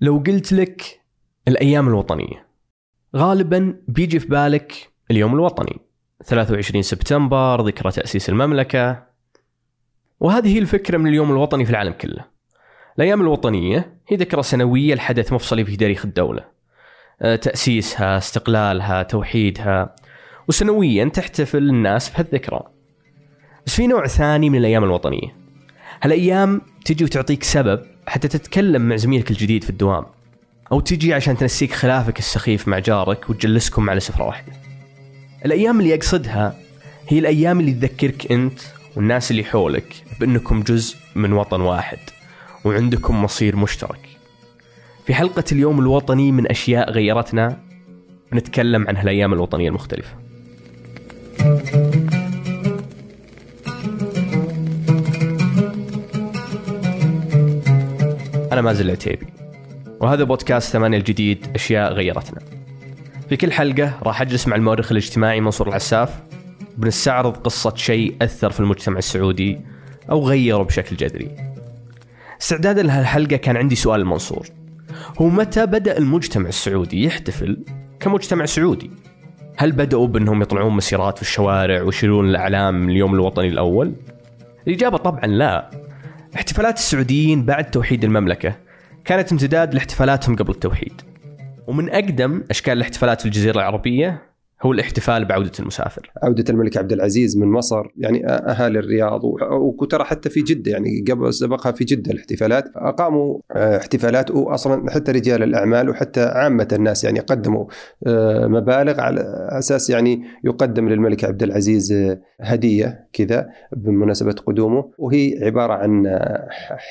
لو 0.00 0.22
قلت 0.26 0.52
لك 0.52 1.00
الأيام 1.48 1.88
الوطنية. 1.88 2.46
غالبا 3.16 3.76
بيجي 3.88 4.18
في 4.18 4.26
بالك 4.26 4.90
اليوم 5.10 5.34
الوطني. 5.34 5.80
23 6.24 6.82
سبتمبر 6.82 7.66
ذكرى 7.66 7.92
تأسيس 7.92 8.28
المملكة. 8.28 9.06
وهذه 10.20 10.54
هي 10.54 10.58
الفكرة 10.58 10.98
من 10.98 11.06
اليوم 11.06 11.30
الوطني 11.30 11.64
في 11.64 11.70
العالم 11.70 11.92
كله. 11.92 12.24
الأيام 12.98 13.20
الوطنية 13.20 14.00
هي 14.08 14.16
ذكرى 14.16 14.42
سنوية 14.42 14.94
لحدث 14.94 15.32
مفصلي 15.32 15.64
في 15.64 15.76
تاريخ 15.76 16.04
الدولة. 16.04 16.44
أه، 17.22 17.36
تأسيسها 17.36 18.18
استقلالها 18.18 19.02
توحيدها. 19.02 19.94
وسنويا 20.48 21.04
تحتفل 21.04 21.68
الناس 21.68 22.10
بهالذكرى. 22.10 22.60
بس 23.66 23.74
في 23.74 23.86
نوع 23.86 24.06
ثاني 24.06 24.50
من 24.50 24.58
الأيام 24.58 24.84
الوطنية. 24.84 25.36
هالأيام 26.02 26.60
تجي 26.84 27.04
وتعطيك 27.04 27.42
سبب 27.42 27.97
حتى 28.08 28.28
تتكلم 28.28 28.88
مع 28.88 28.96
زميلك 28.96 29.30
الجديد 29.30 29.64
في 29.64 29.70
الدوام. 29.70 30.04
أو 30.72 30.80
تجي 30.80 31.14
عشان 31.14 31.36
تنسيك 31.36 31.72
خلافك 31.72 32.18
السخيف 32.18 32.68
مع 32.68 32.78
جارك 32.78 33.30
وتجلسكم 33.30 33.90
على 33.90 34.00
سفرة 34.00 34.24
واحدة. 34.24 34.52
الأيام 35.44 35.80
اللي 35.80 35.94
أقصدها 35.94 36.56
هي 37.08 37.18
الأيام 37.18 37.60
اللي 37.60 37.72
تذكرك 37.72 38.32
أنت 38.32 38.60
والناس 38.96 39.30
اللي 39.30 39.44
حولك 39.44 39.94
بأنكم 40.20 40.62
جزء 40.62 40.96
من 41.14 41.32
وطن 41.32 41.60
واحد 41.60 41.98
وعندكم 42.64 43.24
مصير 43.24 43.56
مشترك. 43.56 44.08
في 45.06 45.14
حلقة 45.14 45.44
اليوم 45.52 45.80
الوطني 45.80 46.32
من 46.32 46.50
أشياء 46.50 46.90
غيرتنا 46.90 47.60
بنتكلم 48.32 48.88
عن 48.88 48.96
هالأيام 48.96 49.32
الوطنية 49.32 49.68
المختلفة. 49.68 50.14
أنا 58.58 58.66
مازل 58.66 58.86
العتيبي 58.86 59.26
وهذا 60.00 60.24
بودكاست 60.24 60.72
ثمانية 60.72 60.98
الجديد 60.98 61.46
أشياء 61.54 61.92
غيرتنا. 61.92 62.40
في 63.28 63.36
كل 63.36 63.52
حلقة 63.52 63.98
راح 64.02 64.20
أجلس 64.20 64.48
مع 64.48 64.56
المؤرخ 64.56 64.92
الاجتماعي 64.92 65.40
منصور 65.40 65.68
العساف 65.68 66.22
بنستعرض 66.76 67.36
قصة 67.36 67.74
شيء 67.74 68.16
أثر 68.22 68.50
في 68.50 68.60
المجتمع 68.60 68.98
السعودي 68.98 69.60
أو 70.10 70.28
غيره 70.28 70.62
بشكل 70.62 70.96
جذري. 70.96 71.30
استعدادا 72.40 72.82
لهالحلقة 72.82 73.36
كان 73.36 73.56
عندي 73.56 73.74
سؤال 73.74 74.00
المنصور 74.00 74.48
هو 75.18 75.28
متى 75.28 75.66
بدأ 75.66 75.98
المجتمع 75.98 76.48
السعودي 76.48 77.04
يحتفل 77.04 77.64
كمجتمع 78.00 78.44
سعودي؟ 78.44 78.90
هل 79.56 79.72
بدأوا 79.72 80.06
بأنهم 80.06 80.42
يطلعون 80.42 80.76
مسيرات 80.76 81.16
في 81.16 81.22
الشوارع 81.22 81.82
ويشيلون 81.82 82.28
الأعلام 82.28 82.88
اليوم 82.88 83.14
الوطني 83.14 83.48
الأول؟ 83.48 83.94
الإجابة 84.68 84.96
طبعا 84.96 85.26
لا. 85.26 85.70
احتفالات 86.38 86.76
السعوديين 86.76 87.44
بعد 87.44 87.70
توحيد 87.70 88.04
المملكة 88.04 88.56
كانت 89.04 89.32
امتداد 89.32 89.74
لاحتفالاتهم 89.74 90.36
قبل 90.36 90.50
التوحيد. 90.50 91.02
ومن 91.66 91.90
أقدم 91.90 92.44
أشكال 92.50 92.72
الاحتفالات 92.72 93.20
في 93.20 93.26
الجزيرة 93.26 93.54
العربية 93.54 94.22
هو 94.62 94.72
الاحتفال 94.72 95.24
بعودة 95.24 95.52
المسافر. 95.60 96.10
عودة 96.22 96.44
الملك 96.50 96.76
عبد 96.76 96.92
العزيز 96.92 97.36
من 97.36 97.48
مصر 97.48 97.86
يعني 97.96 98.26
أهالي 98.26 98.78
الرياض 98.78 99.24
وترى 99.80 100.04
حتى 100.04 100.30
في 100.30 100.40
جدة 100.40 100.72
يعني 100.72 101.04
قبل 101.10 101.34
سبقها 101.34 101.72
في 101.72 101.84
جدة 101.84 102.12
الاحتفالات. 102.12 102.64
أقاموا 102.76 103.38
آه، 103.52 103.76
احتفالات 103.76 104.30
وأصلا 104.30 104.90
حتى 104.90 105.12
رجال 105.12 105.42
الأعمال 105.42 105.90
وحتى 105.90 106.20
عامة 106.20 106.68
الناس 106.72 107.04
يعني 107.04 107.20
قدموا 107.20 107.66
آه، 108.06 108.46
مبالغ 108.46 109.00
على 109.00 109.48
أساس 109.58 109.90
يعني 109.90 110.22
يقدم 110.44 110.88
للملك 110.88 111.24
عبد 111.24 111.42
العزيز 111.42 111.92
آه، 111.92 112.20
هدية 112.40 113.08
كذا 113.12 113.48
بمناسبة 113.76 114.32
قدومه. 114.32 114.90
وهي 114.98 115.44
عبارة 115.44 115.72
عن 115.72 116.18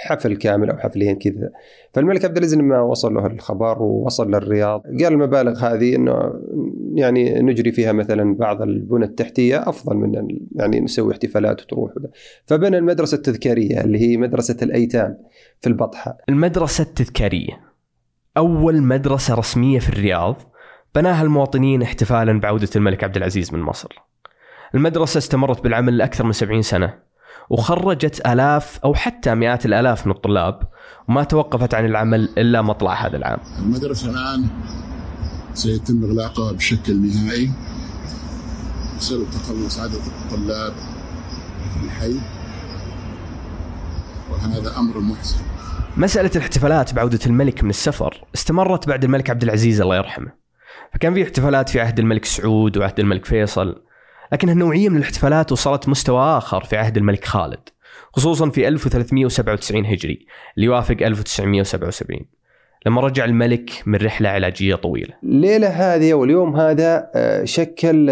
حفل 0.05 0.35
كامل 0.35 0.69
أو 0.69 0.77
حفلين 0.77 1.15
كذا. 1.15 1.51
فالملك 1.97 2.25
عبد 2.25 2.37
العزيز 2.37 2.59
لما 2.59 2.81
وصل 2.81 3.13
له 3.13 3.25
الخبر 3.25 3.81
ووصل 3.81 4.31
للرياض 4.31 4.81
قال 4.81 5.13
المبالغ 5.13 5.59
هذه 5.59 5.95
إنه 5.95 6.33
يعني 6.93 7.41
نجري 7.41 7.71
فيها 7.71 7.91
مثلا 7.91 8.35
بعض 8.35 8.61
البنى 8.61 9.05
التحتية 9.05 9.69
أفضل 9.69 9.95
من 9.95 10.27
يعني 10.55 10.79
نسوي 10.79 11.11
احتفالات 11.11 11.61
وتروح 11.61 11.91
فبنى 12.45 12.77
المدرسة 12.77 13.15
التذكارية 13.15 13.81
اللي 13.81 13.99
هي 13.99 14.17
مدرسة 14.17 14.57
الأيتام 14.61 15.17
في 15.61 15.69
البطحة. 15.69 16.17
المدرسة 16.29 16.81
التذكارية 16.81 17.61
أول 18.37 18.81
مدرسة 18.81 19.35
رسمية 19.35 19.79
في 19.79 19.89
الرياض 19.89 20.35
بناها 20.95 21.23
المواطنين 21.23 21.81
احتفالا 21.81 22.39
بعودة 22.39 22.69
الملك 22.75 23.03
عبد 23.03 23.17
العزيز 23.17 23.53
من 23.53 23.59
مصر. 23.59 23.89
المدرسة 24.75 25.17
استمرت 25.17 25.63
بالعمل 25.63 25.97
لأكثر 25.97 26.23
من 26.23 26.31
70 26.31 26.61
سنة 26.61 27.06
وخرجت 27.49 28.27
آلاف 28.27 28.79
أو 28.85 28.93
حتى 28.93 29.35
مئات 29.35 29.65
الآلاف 29.65 30.05
من 30.07 30.11
الطلاب 30.11 30.59
وما 31.07 31.23
توقفت 31.23 31.73
عن 31.73 31.85
العمل 31.85 32.29
إلا 32.37 32.61
مطلع 32.61 33.05
هذا 33.05 33.17
العام. 33.17 33.39
المدرسة 33.59 34.09
الآن 34.09 34.47
سيتم 35.53 36.03
إغلاقها 36.03 36.51
بشكل 36.51 36.95
نهائي 36.95 37.51
بسبب 38.97 39.25
تخلص 39.31 39.79
عدد 39.79 39.93
الطلاب 39.93 40.73
في 41.73 41.85
الحي 41.85 42.15
وهذا 44.31 44.77
أمر 44.77 44.99
محزن. 44.99 45.37
مسألة 45.97 46.31
الاحتفالات 46.35 46.93
بعودة 46.93 47.19
الملك 47.25 47.63
من 47.63 47.69
السفر 47.69 48.23
استمرت 48.35 48.87
بعد 48.87 49.03
الملك 49.03 49.29
عبد 49.29 49.43
العزيز 49.43 49.81
الله 49.81 49.95
يرحمه. 49.95 50.31
فكان 50.93 51.13
في 51.13 51.23
احتفالات 51.23 51.69
في 51.69 51.81
عهد 51.81 51.99
الملك 51.99 52.25
سعود 52.25 52.77
وعهد 52.77 52.99
الملك 52.99 53.25
فيصل. 53.25 53.86
لكن 54.31 54.49
هالنوعية 54.49 54.89
من 54.89 54.97
الاحتفالات 54.97 55.51
وصلت 55.51 55.89
مستوى 55.89 56.21
آخر 56.21 56.63
في 56.63 56.77
عهد 56.77 56.97
الملك 56.97 57.25
خالد 57.25 57.69
خصوصا 58.13 58.49
في 58.49 58.67
1397 58.67 59.85
هجري 59.85 60.25
اللي 60.55 60.65
يوافق 60.65 60.97
1977 61.01 62.19
لما 62.85 63.01
رجع 63.01 63.25
الملك 63.25 63.69
من 63.85 63.95
رحلة 63.95 64.29
علاجية 64.29 64.75
طويلة. 64.75 65.13
الليلة 65.23 65.67
هذه 65.67 66.13
واليوم 66.13 66.55
هذا 66.55 67.09
آه، 67.15 67.43
شكل 67.43 68.11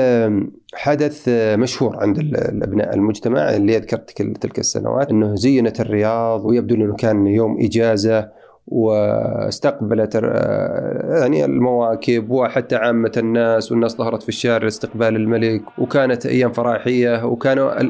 حدث 0.74 1.26
آه، 1.28 1.56
مشهور 1.56 1.96
عند 1.98 2.18
الأبناء 2.18 2.96
المجتمع 2.96 3.56
اللي 3.56 3.78
ذكرت 3.78 4.22
تلك 4.42 4.60
السنوات 4.60 5.10
أنه 5.10 5.36
زينت 5.36 5.82
الرياض 5.82 6.46
ويبدو 6.46 6.76
أنه 6.76 6.96
كان 6.96 7.28
يوم 7.28 7.58
إجازة 7.62 8.30
واستقبلت 8.68 10.16
آه، 10.16 11.20
يعني 11.20 11.46
المواكب 11.46 12.30
وحتى 12.30 12.76
عامة 12.76 13.12
الناس 13.18 13.72
والناس 13.72 13.96
ظهرت 13.96 14.24
في 14.24 14.30
الشارع 14.30 14.64
لاستقبال 14.64 15.16
الملك 15.16 15.62
وكانت 15.78 16.26
أيام 16.26 16.52
فرحية 16.52 17.26
وكانوا 17.26 17.82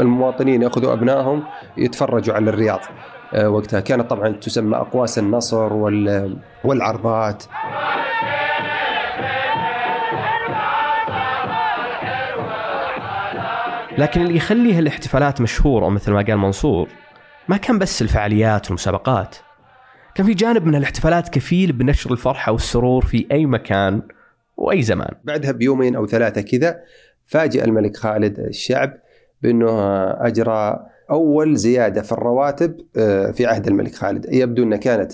المواطنين 0.00 0.62
يأخذوا 0.62 0.92
أبنائهم 0.92 1.42
يتفرجوا 1.76 2.34
على 2.34 2.50
الرياض. 2.50 2.80
آه، 3.34 3.48
وقتها 3.48 3.80
كانت 3.80 4.10
طبعا 4.10 4.28
تسمى 4.28 4.76
أقواس 4.76 5.18
النصر 5.18 5.72
والعرضات. 6.64 7.44
لكن 13.98 14.20
اللي 14.20 14.36
يخلي 14.36 14.74
هالاحتفالات 14.74 15.40
مشهورة 15.40 15.88
مثل 15.88 16.12
ما 16.12 16.22
قال 16.22 16.36
منصور 16.36 16.88
ما 17.48 17.56
كان 17.56 17.78
بس 17.78 18.02
الفعاليات 18.02 18.66
والمسابقات 18.66 19.36
كان 20.14 20.26
في 20.26 20.34
جانب 20.34 20.66
من 20.66 20.74
الاحتفالات 20.74 21.28
كفيل 21.28 21.72
بنشر 21.72 22.12
الفرحة 22.12 22.52
والسرور 22.52 23.04
في 23.04 23.26
أي 23.32 23.46
مكان 23.46 24.02
وأي 24.56 24.82
زمان 24.82 25.14
بعدها 25.24 25.52
بيومين 25.52 25.96
أو 25.96 26.06
ثلاثة 26.06 26.40
كذا 26.40 26.80
فاجأ 27.26 27.64
الملك 27.64 27.96
خالد 27.96 28.38
الشعب 28.38 28.96
بأنه 29.42 29.70
أجرى 30.26 30.86
أول 31.10 31.56
زيادة 31.56 32.02
في 32.02 32.12
الرواتب 32.12 32.80
آه، 32.96 33.30
في 33.30 33.46
عهد 33.46 33.66
الملك 33.66 33.94
خالد 33.94 34.26
يبدو 34.32 34.62
أنها 34.62 34.78
كانت 34.78 35.12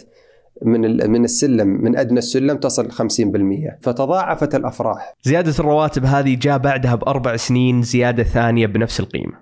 من 0.63 1.11
من 1.11 1.25
السلم 1.25 1.69
من 1.69 1.97
أدنى 1.97 2.19
السلم 2.19 2.57
تصل 2.57 2.91
50% 2.91 3.79
فتضاعفت 3.81 4.55
الأفراح. 4.55 5.15
زيادة 5.23 5.55
الرواتب 5.59 6.05
هذه 6.05 6.37
جاء 6.41 6.59
بعدها 6.59 6.95
بأربع 6.95 7.37
سنين 7.37 7.83
زيادة 7.83 8.23
ثانية 8.23 8.67
بنفس 8.67 9.01
القيمة. 9.01 9.39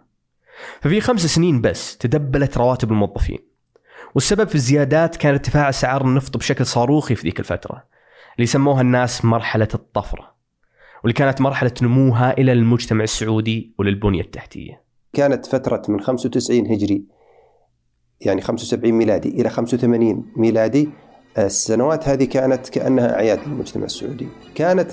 ففي 0.81 1.01
خمس 1.01 1.27
سنين 1.27 1.61
بس 1.61 1.97
تدبلت 1.97 2.59
رواتب 2.59 2.93
الموظفين. 2.93 3.48
والسبب 4.15 4.49
في 4.49 4.55
الزيادات 4.55 5.17
كان 5.17 5.33
ارتفاع 5.33 5.69
أسعار 5.69 6.05
النفط 6.05 6.37
بشكل 6.37 6.67
صاروخي 6.67 7.15
في 7.15 7.23
ذيك 7.23 7.41
الفترة 7.41 7.85
اللي 8.37 8.47
سموها 8.47 8.81
الناس 8.81 9.25
مرحلة 9.25 9.69
الطفرة 9.75 10.39
واللي 11.03 11.15
كانت 11.15 11.41
مرحلة 11.41 11.73
نمو 11.83 12.15
هائله 12.15 12.53
للمجتمع 12.53 13.05
السعودي 13.05 13.75
وللبنية 13.79 14.21
التحتية. 14.21 14.83
كانت 15.13 15.47
فترة 15.47 15.83
من 15.89 16.01
95 16.01 16.67
هجري 16.67 17.05
يعني 18.21 18.41
75 18.41 18.93
ميلادي 18.93 19.29
إلى 19.29 19.51
85 19.51 20.33
ميلادي 20.37 20.89
السنوات 21.39 22.09
هذه 22.09 22.25
كانت 22.25 22.69
كأنها 22.69 23.15
أعياد 23.15 23.41
للمجتمع 23.47 23.85
السعودي. 23.85 24.29
كانت 24.55 24.89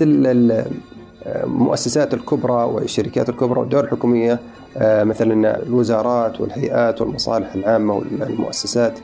المؤسسات 1.26 2.14
الكبرى 2.14 2.64
والشركات 2.64 3.28
الكبرى 3.28 3.60
والدول 3.60 3.84
الحكومية 3.84 4.40
آه، 4.76 5.04
مثلا 5.04 5.62
الوزارات 5.62 6.40
والهيئات 6.40 7.00
والمصالح 7.00 7.54
العامة 7.54 7.94
والمؤسسات 7.94 8.98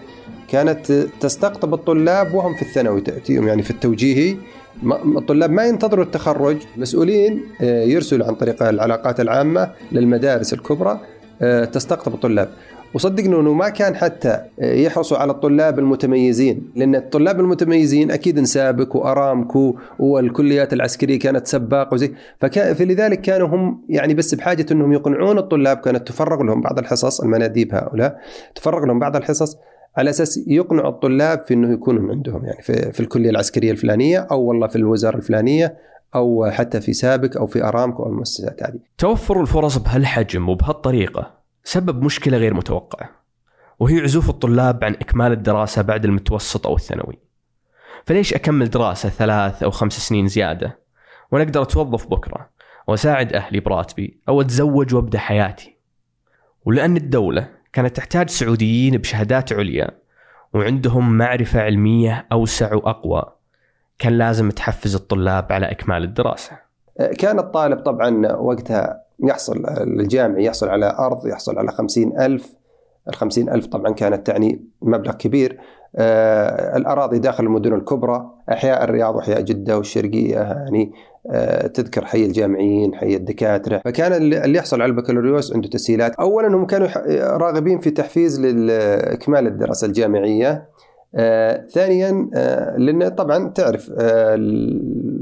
كانت 0.52 0.93
تستقطب 1.20 1.75
الطلاب 1.75 2.34
وهم 2.34 2.54
في 2.54 2.62
الثانوي 2.62 3.00
تأتيهم 3.00 3.49
يعني 3.49 3.62
في 3.62 3.70
التوجيهي 3.70 4.37
الطلاب 5.16 5.50
ما 5.50 5.64
ينتظروا 5.64 6.04
التخرج 6.04 6.56
مسؤولين 6.76 7.43
آه، 7.60 7.84
يرسلوا 7.84 8.26
عن 8.26 8.34
طريق 8.34 8.62
العلاقات 8.62 9.20
العامة 9.20 9.70
للمدارس 9.93 10.52
الكبرى 10.52 11.00
آه، 11.43 11.64
تستقطب 11.64 12.14
الطلاب. 12.14 12.49
وصدقني 12.94 13.37
إنه 13.37 13.52
ما 13.52 13.69
كان 13.69 13.96
حتى 13.96 14.40
يحرصوا 14.58 15.19
على 15.19 15.32
الطلاب 15.32 15.78
المتميزين 15.78 16.72
لأن 16.76 16.94
الطلاب 16.94 17.40
المتميزين 17.40 18.10
أكيد 18.10 18.38
نسابك 18.38 18.94
وارامكو 18.94 19.76
والكليات 19.98 20.72
العسكرية 20.72 21.19
كانت 21.19 21.46
سباق 21.46 21.94
وزي. 21.94 22.12
فلذلك 22.50 23.20
كانوا 23.20 23.48
هم 23.48 23.82
يعني 23.88 24.14
بس 24.14 24.34
بحاجة 24.34 24.66
إنهم 24.72 24.93
يقنعون 24.93 25.38
الطلاب 25.38 25.76
كانت 25.76 26.08
تفرغ 26.08 26.43
لهم 26.43 26.60
بعض 26.60 26.78
الحصص 26.78 27.20
المناديب 27.20 27.75
هؤلاء 27.75 28.19
تفرغ 28.55 28.84
لهم 28.84 28.98
بعض 28.98 29.16
الحصص 29.16 29.56
على 29.96 30.10
أساس 30.10 30.44
يقنعوا 30.46 30.88
الطلاب 30.88 31.44
في 31.44 31.54
إنه 31.54 31.72
يكونوا 31.72 32.10
عندهم 32.10 32.44
يعني 32.44 32.62
في, 32.62 32.92
في 32.92 33.00
الكلية 33.00 33.30
العسكرية 33.30 33.70
الفلانية 33.70 34.18
أو 34.18 34.40
والله 34.40 34.66
في 34.66 34.76
الوزارة 34.76 35.16
الفلانية 35.16 35.78
أو 36.14 36.50
حتى 36.50 36.80
في 36.80 36.92
سابك 36.92 37.36
أو 37.36 37.46
في 37.46 37.64
أرامكو 37.64 38.02
أو 38.02 38.08
المؤسسات 38.08 38.62
هذه. 38.62 38.78
توفر 38.98 39.40
الفرص 39.40 39.78
بهالحجم 39.78 40.48
وبهالطريقة 40.48 41.34
سبب 41.64 42.02
مشكلة 42.02 42.36
غير 42.36 42.54
متوقعه 42.54 43.10
وهي 43.80 44.00
عزوف 44.00 44.30
الطلاب 44.30 44.84
عن 44.84 44.92
إكمال 44.92 45.32
الدراسة 45.32 45.82
بعد 45.82 46.04
المتوسط 46.04 46.66
أو 46.66 46.76
الثانوي. 46.76 47.18
فليش 48.06 48.34
أكمل 48.34 48.70
دراسة 48.70 49.08
ثلاث 49.08 49.62
أو 49.62 49.70
خمس 49.70 49.92
سنين 49.92 50.28
زيادة 50.28 50.78
وأنا 51.32 51.44
أقدر 51.44 51.62
أتوظف 51.62 52.06
بكرة 52.06 52.50
وأساعد 52.88 53.32
أهلي 53.32 53.60
براتبي 53.60 54.20
أو 54.28 54.40
أتزوج 54.40 54.94
وأبدأ 54.94 55.18
حياتي. 55.18 55.76
ولأن 56.64 56.96
الدولة 56.96 57.48
كانت 57.72 57.96
تحتاج 57.96 58.30
سعوديين 58.30 58.96
بشهادات 58.96 59.52
عليا 59.52 59.90
وعندهم 60.54 61.19
معرفة 61.19 61.60
علمية 61.60 62.26
أوسع 62.32 62.74
وأقوى. 62.74 63.22
كان 63.98 64.12
لازم 64.12 64.50
تحفز 64.50 64.94
الطلاب 64.94 65.52
على 65.52 65.70
إكمال 65.70 66.04
الدراسة. 66.04 66.52
كان 67.19 67.38
الطالب 67.38 67.78
طبعا 67.78 68.32
وقتها 68.32 69.02
يحصل 69.24 69.66
الجامعي 69.66 70.44
يحصل 70.44 70.69
على 70.69 70.96
أرض 70.98 71.26
يحصل 71.26 71.58
على 71.58 71.72
خمسين 71.72 72.20
ألف. 72.20 72.54
الخمسين 73.08 73.48
ألف 73.48 73.66
طبعا 73.66 73.92
كانت 73.92 74.26
تعني 74.26 74.64
مبلغ 74.82 75.12
كبير. 75.12 75.58
آه 75.96 76.76
الأراضي 76.76 77.19
داخل 77.19 77.44
المدن 77.44 77.74
الكبرى 77.74 78.30
أحياء 78.52 78.84
الرياض 78.84 79.16
وأحياء 79.16 79.40
جدة 79.40 79.76
والشرقية 79.76 80.38
يعني 80.38 80.92
تذكر 81.74 82.04
حي 82.04 82.24
الجامعيين 82.24 82.94
حي 82.94 83.16
الدكاترة. 83.16 83.82
فكان 83.84 84.12
اللي 84.12 84.58
يحصل 84.58 84.82
على 84.82 84.90
البكالوريوس 84.90 85.54
عنده 85.54 85.69
تسهيلات. 85.69 86.14
أولا 86.14 86.48
هم 86.48 86.66
كانوا 86.66 86.88
راغبين 87.36 87.78
في 87.78 87.90
تحفيز 87.90 88.40
لإكمال 88.40 89.46
الدراسة 89.46 89.86
الجامعية. 89.86 90.69
آه 91.14 91.66
ثانيا 91.66 92.30
آه 92.34 92.76
لأن 92.76 93.08
طبعا 93.08 93.48
تعرف 93.48 93.92
آه 93.98 94.36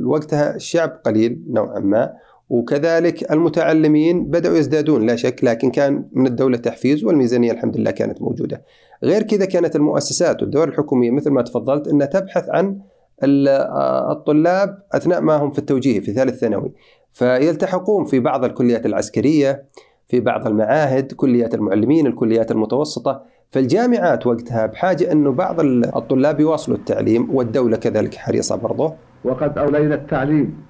وقتها 0.05 0.57
الشعب 0.57 1.01
قليل 1.05 1.43
نوعا 1.51 1.79
ما. 1.79 2.13
وكذلك 2.51 3.33
المتعلمين 3.33 4.25
بدأوا 4.25 4.57
يزدادون 4.57 5.07
لا 5.07 5.17
شك 5.17 5.45
لكن 5.45 5.71
كان 5.71 6.05
من 6.13 6.27
الدولة 6.27 6.57
تحفيز 6.57 7.05
والميزانية 7.05 7.53
الحمد 7.53 7.77
لله 7.77 7.91
كانت 7.91 8.23
موجودة. 8.23 8.63
غير 9.03 9.23
كذا 9.23 9.45
كانت 9.45 9.77
المؤسسات 9.77 10.43
والدول 10.43 10.69
الحكومية 10.69 11.11
مثل 11.11 11.31
ما 11.31 11.43
تفضلت 11.43 11.89
إنها 11.89 12.07
تبحث 12.07 12.49
عن 12.49 12.79
الطلاب 13.23 14.83
أثناء 14.93 15.21
ما 15.21 15.37
هم 15.37 15.51
في 15.51 15.59
التوجيه 15.59 16.01
في 16.01 16.13
ثالث 16.13 16.39
ثانوي. 16.39 16.73
فيلتحقون 17.13 18.05
في 18.05 18.21
بعض 18.21 18.45
الكليات 18.45 18.87
العسكرية 18.87 19.65
في 20.09 20.21
بعض 20.21 20.47
المعاهد 20.47 21.13
كليات 21.13 21.55
المعلمين 21.55 22.07
الكليات 22.07 22.51
المتوسطة. 22.51 23.23
فالجامعات 23.51 24.27
وقتها 24.27 24.67
بحاجة 24.67 25.13
أنه 25.13 25.33
بعض 25.33 25.61
الطلاب 25.61 26.41
يواصلوا 26.41 26.77
التعليم 26.77 27.35
والدولة 27.35 27.77
كذلك 27.77 28.15
حريصة 28.15 28.57
برضه. 28.57 28.95
وقد 29.25 29.59
أولينا 29.59 29.95
التعليم. 29.95 30.65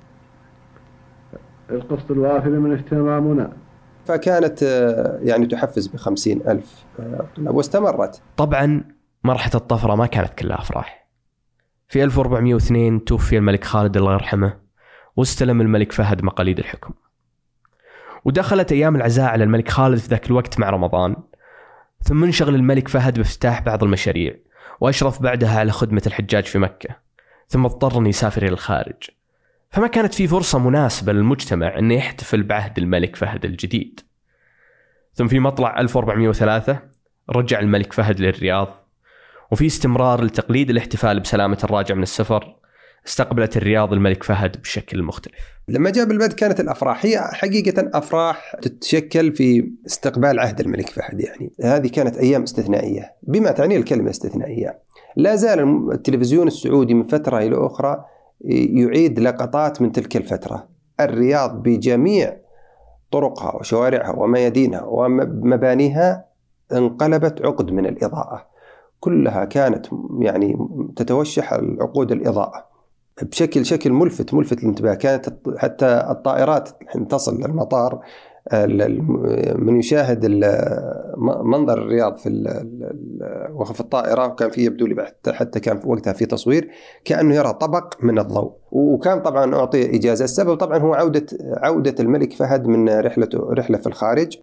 القسط 1.71 2.11
الوافر 2.11 2.51
من 2.51 2.73
اهتمامنا. 2.73 3.53
فكانت 4.05 4.63
يعني 5.23 5.47
تحفز 5.47 5.87
بخمسين 5.87 6.41
ألف 6.49 6.85
طلاب 7.37 7.55
واستمرت. 7.55 8.23
طبعا 8.37 8.85
مرحلة 9.25 9.55
الطفرة 9.55 9.95
ما 9.95 10.07
كانت 10.07 10.35
كلها 10.35 10.59
أفراح. 10.59 11.00
في 11.91 12.05
1402 12.05 13.05
توفي 13.05 13.37
الملك 13.37 13.65
خالد 13.65 13.97
الله 13.97 14.13
يرحمه 14.13 14.57
واستلم 15.17 15.61
الملك 15.61 15.93
فهد 15.93 16.23
مقاليد 16.23 16.59
الحكم. 16.59 16.95
ودخلت 18.25 18.73
أيام 18.73 18.97
العزاء 18.97 19.31
على 19.31 19.45
الملك 19.45 19.69
خالد 19.69 19.99
في 19.99 20.09
ذاك 20.09 20.27
الوقت 20.27 20.59
مع 20.59 20.71
رمضان 20.71 21.17
ثم 22.03 22.25
انشغل 22.25 22.55
الملك 22.55 22.89
فهد 22.89 23.17
بافتتاح 23.17 23.63
بعض 23.63 23.85
المشاريع 23.85 24.35
وأشرف 24.81 25.23
بعدها 25.23 25.59
على 25.59 25.73
خدمة 25.73 26.03
الحجاج 26.07 26.45
في 26.45 26.59
مكة 26.59 26.97
ثم 27.49 27.65
اضطر 27.65 27.99
أن 27.99 28.07
يسافر 28.07 28.43
إلى 28.43 28.53
الخارج. 28.53 29.11
فما 29.71 29.87
كانت 29.87 30.15
في 30.15 30.29
فرصة 30.29 30.59
مناسبة 30.59 31.13
للمجتمع 31.13 31.79
أنه 31.79 31.95
يحتفل 31.95 32.43
بعهد 32.43 32.79
الملك 32.79 33.17
فهد 33.17 33.45
الجديد. 33.45 34.01
ثم 35.15 35.29
في 35.29 35.39
مطلع 35.39 35.81
1403 35.81 36.79
رجع 37.31 37.61
الملك 37.61 37.93
فهد 37.93 38.21
للرياض 38.21 38.80
وفي 39.53 39.67
استمرار 39.67 40.25
لتقليد 40.25 40.71
الاحتفال 40.71 41.21
بسلامة 41.21 41.59
الراجع 41.65 41.95
من 41.95 42.03
السفر 42.03 42.57
استقبلت 43.07 43.57
الرياض 43.57 43.93
الملك 43.93 44.23
فهد 44.23 44.61
بشكل 44.61 45.03
مختلف. 45.03 45.35
لما 45.69 45.91
جاء 45.91 46.05
بالبدء 46.05 46.35
كانت 46.35 46.61
الأفراح 46.61 47.07
هي 47.07 47.19
حقيقة 47.19 47.91
أفراح 47.95 48.57
تتشكل 48.63 49.33
في 49.33 49.71
استقبال 49.87 50.41
عهد 50.41 50.61
الملك 50.61 50.89
فهد 50.89 51.21
يعني. 51.21 51.53
هذه 51.65 51.89
كانت 51.89 52.17
أيام 52.17 52.43
استثنائية. 52.43 53.15
بما 53.23 53.51
تعني 53.51 53.77
الكلمة 53.77 54.11
استثنائية 54.11 54.79
لا 55.17 55.37
زال 55.37 55.91
التلفزيون 55.93 56.47
السعودي 56.47 56.95
من 56.95 57.03
فترة 57.03 57.39
إلى 57.39 57.67
أخرى 57.67 58.05
يعيد 58.75 59.21
لقطات 59.21 59.83
من 59.83 59.93
تلك 59.93 60.17
الفترة. 60.17 60.69
الرياض 61.01 61.63
بجميع 61.63 62.37
طرقها 63.13 63.57
وشوارعها 63.57 64.17
وميادينها 64.17 64.83
ومبانيها 64.83 66.25
انقلبت 66.73 67.43
عقد 67.45 67.71
من 67.71 67.87
الإضاءة. 67.87 68.51
كلها 69.01 69.45
كانت 69.45 69.87
يعني 70.21 70.69
تتوشح 70.97 71.53
العقود 71.53 72.13
الإضاءة. 72.13 72.71
بشكل 73.23 73.67
شكل 73.67 73.93
ملفت 73.93 74.35
ملفت 74.35 74.63
للانتباه 74.63 74.95
كانت 74.95 75.29
حتى 75.57 76.07
الطائرات 76.11 76.69
تصل 77.11 77.41
للمطار 77.41 78.01
من 79.55 79.79
يشاهد 79.79 80.27
منظر 81.45 81.83
الرياض 81.83 82.17
في 82.17 82.29
وقف 83.55 83.81
الطائرة 83.81 84.27
وكان 84.27 84.51
في 84.51 84.65
يبدو 84.65 84.87
لي 84.87 85.13
حتى 85.29 85.61
كان 85.61 85.79
في 85.81 85.89
وقتها 85.89 86.13
في 86.13 86.27
تصوير 86.27 86.71
كأنه 87.05 87.35
يرى 87.35 87.53
طبق 87.53 87.95
من 88.03 88.19
الضوء. 88.19 88.53
وكان 88.73 89.23
طبعا 89.23 89.55
أعطي 89.55 89.97
إجازة. 89.97 90.25
السبب 90.25 90.55
طبعا 90.55 90.79
هو 90.79 90.95
عوده 90.95 91.27
عودة 91.57 91.95
الملك 92.01 92.33
فهد 92.33 92.67
من 92.67 92.89
رحلته 92.89 93.39
رحلة 93.53 93.79
في 93.79 93.87
الخارج. 93.87 94.39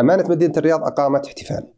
أمانة 0.00 0.24
مدينة 0.28 0.52
الرياض 0.56 0.84
أقامت 0.84 1.26
احتفال. 1.26 1.68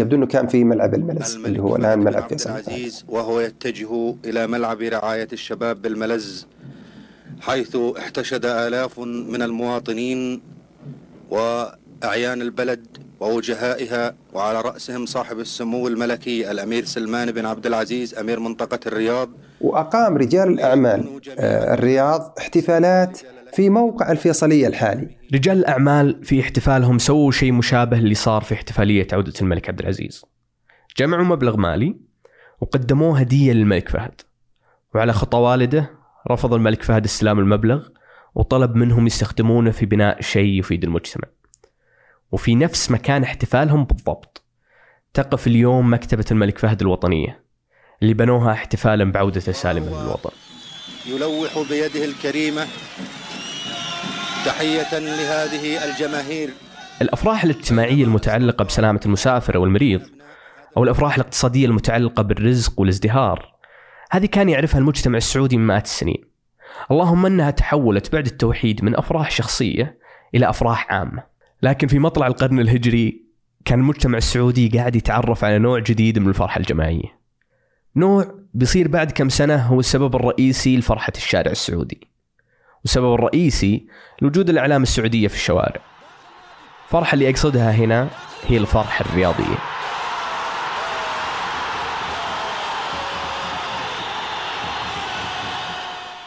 يبدو 0.00 0.16
إنه 0.16 0.26
كان 0.26 0.46
في 0.46 0.64
ملعب 0.64 0.94
الملز 0.94 1.36
اللي 1.36 1.58
هو 1.62 1.76
الآن 1.76 1.98
ملعب 1.98 2.28
فيصل 2.28 2.50
العزيز 2.50 3.04
وهو 3.08 3.40
يتجه 3.40 4.14
إلى 4.24 4.46
ملعب 4.46 4.82
رعاية 4.82 5.28
الشباب 5.32 5.82
بالملز 5.82 6.46
حيث 7.40 7.76
احتشد 7.98 8.44
آلاف 8.46 8.98
من 8.98 9.42
المواطنين 9.42 10.40
وأعيان 11.30 12.42
البلد 12.42 12.86
ووجهائها 13.20 14.14
وعلى 14.34 14.60
رأسهم 14.60 15.06
صاحب 15.06 15.38
السمو 15.40 15.88
الملكي 15.88 16.50
الأمير 16.50 16.84
سلمان 16.84 17.32
بن 17.32 17.46
عبد 17.46 17.66
العزيز 17.66 18.14
أمير 18.14 18.40
منطقة 18.40 18.80
الرياض. 18.86 19.30
وأقام 19.60 20.16
رجال 20.16 20.48
الأعمال 20.48 21.20
آه 21.38 21.74
الرياض 21.74 22.34
احتفالات 22.38 23.20
في 23.54 23.70
موقع 23.70 24.12
الفيصلية 24.12 24.66
الحالي. 24.66 25.16
رجال 25.34 25.58
الأعمال 25.58 26.24
في 26.24 26.40
احتفالهم 26.40 26.98
سووا 26.98 27.30
شيء 27.30 27.52
مشابه 27.52 27.98
اللي 27.98 28.14
صار 28.14 28.42
في 28.42 28.54
احتفالية 28.54 29.06
عودة 29.12 29.32
الملك 29.40 29.68
عبد 29.68 29.80
العزيز. 29.80 30.24
جمعوا 30.96 31.24
مبلغ 31.24 31.56
مالي 31.56 31.96
وقدموه 32.60 33.18
هدية 33.18 33.52
للملك 33.52 33.88
فهد. 33.88 34.20
وعلى 34.94 35.12
خطى 35.12 35.38
والده 35.38 35.90
رفض 36.30 36.54
الملك 36.54 36.82
فهد 36.82 37.04
استلام 37.04 37.38
المبلغ 37.38 37.88
وطلب 38.34 38.74
منهم 38.74 39.06
يستخدمونه 39.06 39.70
في 39.70 39.86
بناء 39.86 40.20
شيء 40.20 40.58
يفيد 40.58 40.84
المجتمع. 40.84 41.28
وفي 42.32 42.54
نفس 42.54 42.90
مكان 42.90 43.22
احتفالهم 43.22 43.84
بالضبط 43.84 44.44
تقف 45.14 45.46
اليوم 45.46 45.92
مكتبة 45.92 46.24
الملك 46.30 46.58
فهد 46.58 46.80
الوطنية 46.80 47.44
اللي 48.02 48.14
بنوها 48.14 48.52
احتفالا 48.52 49.12
بعودته 49.12 49.52
سالما 49.52 49.86
للوطن 49.86 50.30
يلوح 51.06 51.58
بيده 51.70 52.04
الكريمة 52.04 52.66
تحية 54.44 54.98
لهذه 54.98 55.84
الجماهير. 55.84 56.50
الأفراح 57.02 57.44
الاجتماعية 57.44 58.04
المتعلقة 58.04 58.64
بسلامة 58.64 59.00
المسافر 59.06 59.56
أو 59.56 59.64
المريض 59.64 60.02
أو 60.76 60.84
الأفراح 60.84 61.14
الاقتصادية 61.14 61.66
المتعلقة 61.66 62.22
بالرزق 62.22 62.80
والازدهار 62.80 63.54
هذه 64.10 64.26
كان 64.26 64.48
يعرفها 64.48 64.78
المجتمع 64.78 65.16
السعودي 65.16 65.56
من 65.56 65.66
مئات 65.66 65.84
السنين. 65.84 66.24
اللهم 66.90 67.26
أنها 67.26 67.50
تحولت 67.50 68.12
بعد 68.12 68.26
التوحيد 68.26 68.84
من 68.84 68.96
أفراح 68.96 69.30
شخصية 69.30 69.98
إلى 70.34 70.50
أفراح 70.50 70.92
عامة. 70.92 71.22
لكن 71.62 71.86
في 71.86 71.98
مطلع 71.98 72.26
القرن 72.26 72.60
الهجري 72.60 73.22
كان 73.64 73.78
المجتمع 73.78 74.18
السعودي 74.18 74.68
قاعد 74.68 74.96
يتعرف 74.96 75.44
على 75.44 75.58
نوع 75.58 75.78
جديد 75.78 76.18
من 76.18 76.28
الفرحة 76.28 76.58
الجماعية. 76.58 77.18
نوع 77.96 78.34
بيصير 78.54 78.88
بعد 78.88 79.12
كم 79.12 79.28
سنة 79.28 79.56
هو 79.56 79.80
السبب 79.80 80.16
الرئيسي 80.16 80.76
لفرحة 80.76 81.12
الشارع 81.16 81.50
السعودي. 81.50 82.13
والسبب 82.84 83.14
الرئيسي 83.14 83.86
لوجود 84.22 84.50
الإعلام 84.50 84.82
السعودية 84.82 85.28
في 85.28 85.34
الشوارع. 85.34 85.80
الفرحة 86.86 87.14
اللي 87.14 87.30
أقصدها 87.30 87.72
هنا 87.72 88.08
هي 88.48 88.56
الفرحة 88.56 89.04
الرياضية 89.04 89.58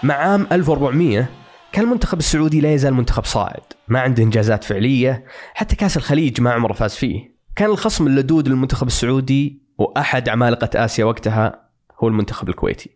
مع 0.04 0.16
عام 0.16 0.48
1400 0.52 1.28
كان 1.72 1.86
المنتخب 1.86 2.20
السعودي 2.20 2.62
لا 2.62 2.74
يزال 2.74 2.94
منتخب 2.94 3.26
صاعد. 3.26 3.64
ما 3.88 4.00
عنده 4.00 4.24
إنجازات 4.24 4.64
فعلية 4.64 5.26
حتى 5.54 5.76
كأس 5.76 5.98
الخليج 5.98 6.42
ما 6.42 6.52
عمره 6.52 6.74
فاز 6.74 6.96
فيه. 6.96 7.38
كان 7.56 7.70
الخصم 7.70 8.08
اللدود 8.08 8.48
للمنتخب 8.48 8.88
السعودي 8.88 9.62
وأحد 9.78 10.30
عمالقة 10.30 10.86
آسيا 10.86 11.06
وقتها 11.06 11.70
هو 12.00 12.08
المنتخب 12.08 12.50
الكويتي. 12.50 12.90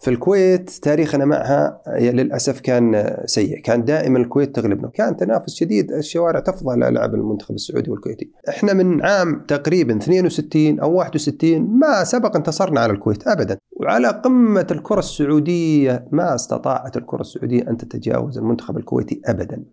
في 0.00 0.10
الكويت 0.10 0.70
تاريخنا 0.70 1.24
معها 1.24 1.80
للأسف 1.98 2.60
كان 2.60 3.16
سيء، 3.24 3.60
كان 3.60 3.84
دائما 3.84 4.18
الكويت 4.18 4.56
تغلبنا، 4.56 4.88
كان 4.88 5.16
تنافس 5.16 5.54
شديد، 5.54 5.92
الشوارع 5.92 6.40
تفضل 6.40 6.82
العاب 6.82 7.14
المنتخب 7.14 7.54
السعودي 7.54 7.90
والكويتي. 7.90 8.30
إحنا 8.48 8.72
من 8.72 9.02
عام 9.02 9.44
تقريبا 9.48 9.96
62 9.96 10.80
أو 10.80 10.94
61 10.94 11.78
ما 11.78 12.04
سبق 12.04 12.36
انتصرنا 12.36 12.80
على 12.80 12.92
الكويت 12.92 13.28
ابدا، 13.28 13.58
وعلى 13.72 14.08
قمة 14.08 14.66
الكرة 14.70 14.98
السعودية 14.98 16.08
ما 16.12 16.34
استطاعت 16.34 16.96
الكرة 16.96 17.20
السعودية 17.20 17.62
أن 17.70 17.76
تتجاوز 17.76 18.38
المنتخب 18.38 18.76
الكويتي 18.76 19.20
ابدا. 19.26 19.64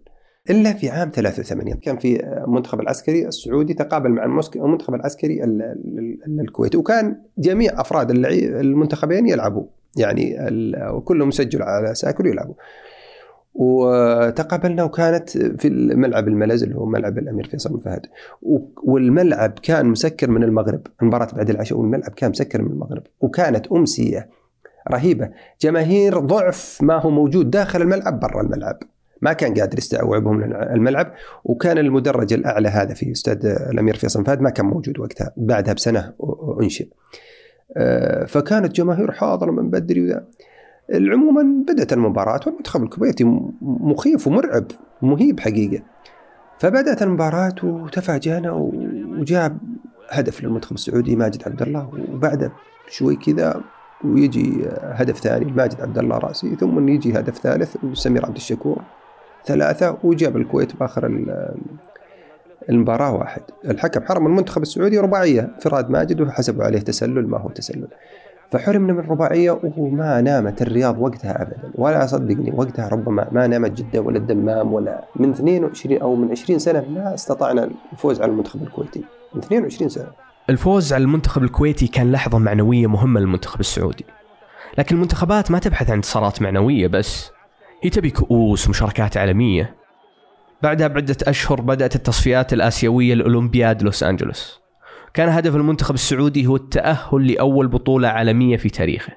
إلا 0.50 0.74
في 0.74 0.89
عام 0.89 1.12
83 1.15 1.74
كان 1.74 1.98
في 1.98 2.24
المنتخب 2.25 2.80
العسكري 2.80 3.27
السعودي 3.27 3.74
تقابل 3.74 4.10
مع 4.10 4.39
المنتخب 4.56 4.94
العسكري 4.94 5.44
الكويتي. 6.42 6.77
وكان 6.77 7.22
جميع 7.38 7.82
أفراد 7.82 8.12
المنتخبين 8.12 9.27
يلعبوا. 9.27 9.65
يعني 9.98 10.38
وكلهم 10.90 11.28
مسجل 11.28 11.62
على 11.62 11.96
ساكر 11.96 12.26
يلعبوا 12.26 12.56
وتقابلنا 13.56 14.84
وكانت 14.84 15.30
في 15.30 15.68
الملعب 15.68 16.28
الملز 16.28 16.64
اللي 16.64 16.76
هو 16.76 16.86
ملعب 16.86 17.18
الأمير 17.18 17.48
فيصل 17.48 17.70
بن 17.74 17.80
فهد. 17.80 18.06
والملعب 18.84 19.60
كان 19.64 19.86
مسكر 19.86 20.30
من 20.30 20.44
المغرب. 20.44 20.82
المباراة 21.02 21.28
بعد 21.36 21.50
العشاء 21.50 21.78
والملعب 21.78 22.12
كان 22.12 22.30
مسكر 22.30 22.62
من 22.62 22.72
المغرب. 22.72 23.04
وكانت 23.22 23.68
أمسية 23.68 24.30
رهيبة. 24.92 25.30
جماهير 25.62 26.20
ضعف 26.20 26.80
ما 26.82 27.02
هو 27.02 27.10
موجود 27.10 27.52
داخل 27.52 27.82
الملعب 27.82 28.20
برا 28.20 28.42
الملعب. 28.42 28.80
ما 29.22 29.34
كان 29.34 29.54
قادر 29.54 29.78
يستوعبهم 29.78 30.44
الملعب. 30.54 31.14
وكان 31.44 31.78
المدرج 31.78 32.34
الأعلى 32.34 32.70
هذا 32.70 32.94
في 32.94 33.12
استاد 33.12 33.46
الأمير 33.46 33.96
فيصل 33.96 34.26
فهد 34.26 34.42
ما 34.42 34.50
كان 34.50 34.66
موجود 34.66 35.00
وقتها. 35.00 35.34
بعدها 35.38 35.74
بسنة 35.74 36.14
أنشئ. 36.62 36.88
فكانت 38.27 38.75
جماهير 38.75 39.12
حاضرة 39.12 39.51
من 39.51 39.70
بدري 39.70 40.01
وذا. 40.01 40.24
عموما 40.94 41.63
بدأت 41.68 41.94
المباراة 41.94 42.39
والمنتخب 42.46 42.84
الكويتي 42.84 43.24
مخيف 43.62 44.27
ومرعب 44.27 44.63
مهيب 45.01 45.39
حقيقة. 45.39 45.84
فبدأت 46.60 47.01
المباراة 47.01 47.56
وتفاجأنا 47.63 48.51
وجاء 49.20 49.58
هدف 50.10 50.44
للمنتخب 50.44 50.75
السعودي 50.75 51.15
ماجد 51.15 51.44
عبد 51.46 51.62
الله 51.62 51.89
وبعده 52.13 52.51
شوي 52.89 53.15
كذا 53.15 53.62
ويجي 54.06 54.65
هدف 54.82 55.20
ثاني 55.20 55.51
ماجد 55.51 55.82
عبد 55.82 55.98
الله 55.98 56.18
رأسي 56.18 56.56
ثم 56.56 56.89
يجي 56.89 57.20
هدف 57.20 57.38
ثالث 57.38 57.75
وسمير 57.84 58.25
عبد 58.25 58.36
الشكور 58.36 58.82
ثلاثة 59.46 59.98
وجاب 60.03 60.38
الكويت 60.38 60.75
بآخر 60.75 61.06
المباراة 62.70 63.13
واحد. 63.13 63.41
الحكم 63.65 64.05
حرم 64.05 64.27
المنتخب 64.27 64.62
السعودي 64.62 65.00
رباعية. 65.00 65.51
انفراد 65.55 65.89
ماجد 65.89 66.22
وحسبوا 66.22 66.63
عليه 66.63 66.79
تسلل 66.79 67.27
ما 67.27 67.38
هو 67.38 67.50
تسلل. 67.50 67.88
فحرمنا 68.51 68.93
من 68.93 69.00
رباعية 69.00 69.60
وما 69.77 70.22
نامت 70.22 70.62
الرياض 70.62 71.00
وقتها 71.00 71.41
أبدا. 71.41 71.72
ولا 71.75 72.05
صدقني 72.05 72.51
وقتها 72.55 72.89
ربما 72.89 73.27
ما 73.32 73.48
نامت 73.48 73.72
جدة 73.72 74.01
ولا 74.01 74.17
الدمام 74.17 74.74
ولا 74.74 75.03
من 75.15 75.29
22 75.29 76.01
أو 76.01 76.15
من 76.15 76.32
20 76.32 76.60
سنة 76.60 76.86
ما 76.89 77.13
استطعنا 77.13 77.70
الفوز 77.93 78.22
على 78.22 78.32
المنتخب 78.32 78.63
الكويتي. 78.63 79.03
من 79.34 79.41
22 79.41 79.89
سنة. 79.89 80.08
الفوز 80.50 80.93
على 80.93 81.03
المنتخب 81.03 81.43
الكويتي 81.43 81.88
كان 81.88 82.12
لحظة 82.12 82.38
معنوية 82.38 82.88
مهمة 82.88 83.20
للمنتخب 83.20 83.60
السعودي. 83.60 84.05
لكن 84.77 84.96
المنتخبات 84.96 85.51
ما 85.51 85.60
تبحث 85.60 85.89
عن 85.89 85.96
انتصارات 85.96 86.41
معنوية 86.41 86.88
بس. 86.88 87.32
هي 87.82 87.89
تبي 87.89 88.10
كؤوس 88.10 88.67
ومشاركات 88.67 89.17
عالمية. 89.17 89.83
بعدها 90.63 90.88
بعدة 90.88 91.17
أشهر 91.24 91.62
بدأت 91.62 91.96
التصفيات 91.96 92.53
الآسيوية 92.53 93.13
لأولمبياد 93.13 93.84
لوس 93.84 94.03
أنجلوس. 94.03 94.62
كان 95.13 95.29
هدف 95.29 95.55
المنتخب 95.55 95.96
السعودي 95.96 96.48
هو 96.48 96.55
التأهل 96.55 97.27
لأول 97.32 97.67
بطولة 97.67 98.08
عالمية 98.08 98.58
في 98.58 98.70
تاريخه. 98.70 99.13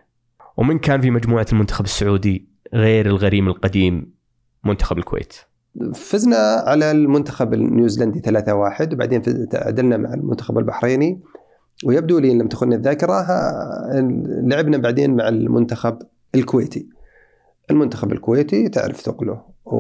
ومن 0.57 0.79
كان 0.79 1.01
في 1.01 1.11
مجموعة 1.11 1.47
المنتخب 1.53 1.85
السعودي 1.85 2.49
غير 2.75 3.07
الغريم 3.07 3.49
القديم 3.49 4.15
منتخب 4.65 4.99
الكويت؟ 4.99 5.35
فزنا 5.95 6.37
على 6.67 6.91
المنتخب 6.91 7.55
النيوزيلندي 7.55 8.21
3-1 8.21 8.93
وبعدين 8.93 9.23
تعادلنا 9.49 9.97
مع 9.97 10.15
المنتخب 10.15 10.59
البحريني. 10.59 11.21
ويبدو 11.85 12.19
لي 12.19 12.33
إن 12.33 12.39
لم 12.39 12.49
تخن 12.49 12.73
الذاكرة 12.73 13.27
لعبنا 14.43 14.79
بعدين 14.79 15.17
مع 15.17 15.29
المنتخب 15.29 15.99
الكويتي. 16.35 16.89
المنتخب 17.71 18.13
الكويتي 18.13 18.69
تعرف 18.69 19.01
ثقله. 19.01 19.56
و... 19.67 19.79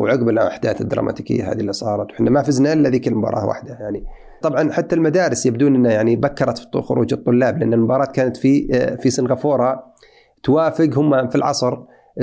وعقب 0.00 0.28
الاحداث 0.28 0.80
الدراماتيكية 0.80 1.52
هذه 1.52 1.60
اللي 1.60 1.72
صارت. 1.72 2.10
وحنا 2.10 2.30
ما 2.30 2.42
فزنا 2.42 2.72
إلا 2.72 2.88
ذيك 2.88 3.08
المباراة 3.08 3.46
واحدة 3.46 3.76
يعني. 3.80 4.04
طبعا 4.42 4.72
حتى 4.72 4.94
المدارس 4.94 5.46
يبدون 5.46 5.74
إنها 5.74 5.92
يعني 5.92 6.16
بكرت 6.16 6.58
في 6.58 6.82
خروج 6.82 7.12
الطلاب 7.12 7.58
لأن 7.58 7.72
المباراة 7.72 8.06
كانت 8.06 8.36
في 8.36 8.68
في 9.02 9.10
سنغافورة. 9.10 9.84
توافق 10.42 10.90
هم 10.96 11.28
في 11.28 11.36
العصر 11.36 11.78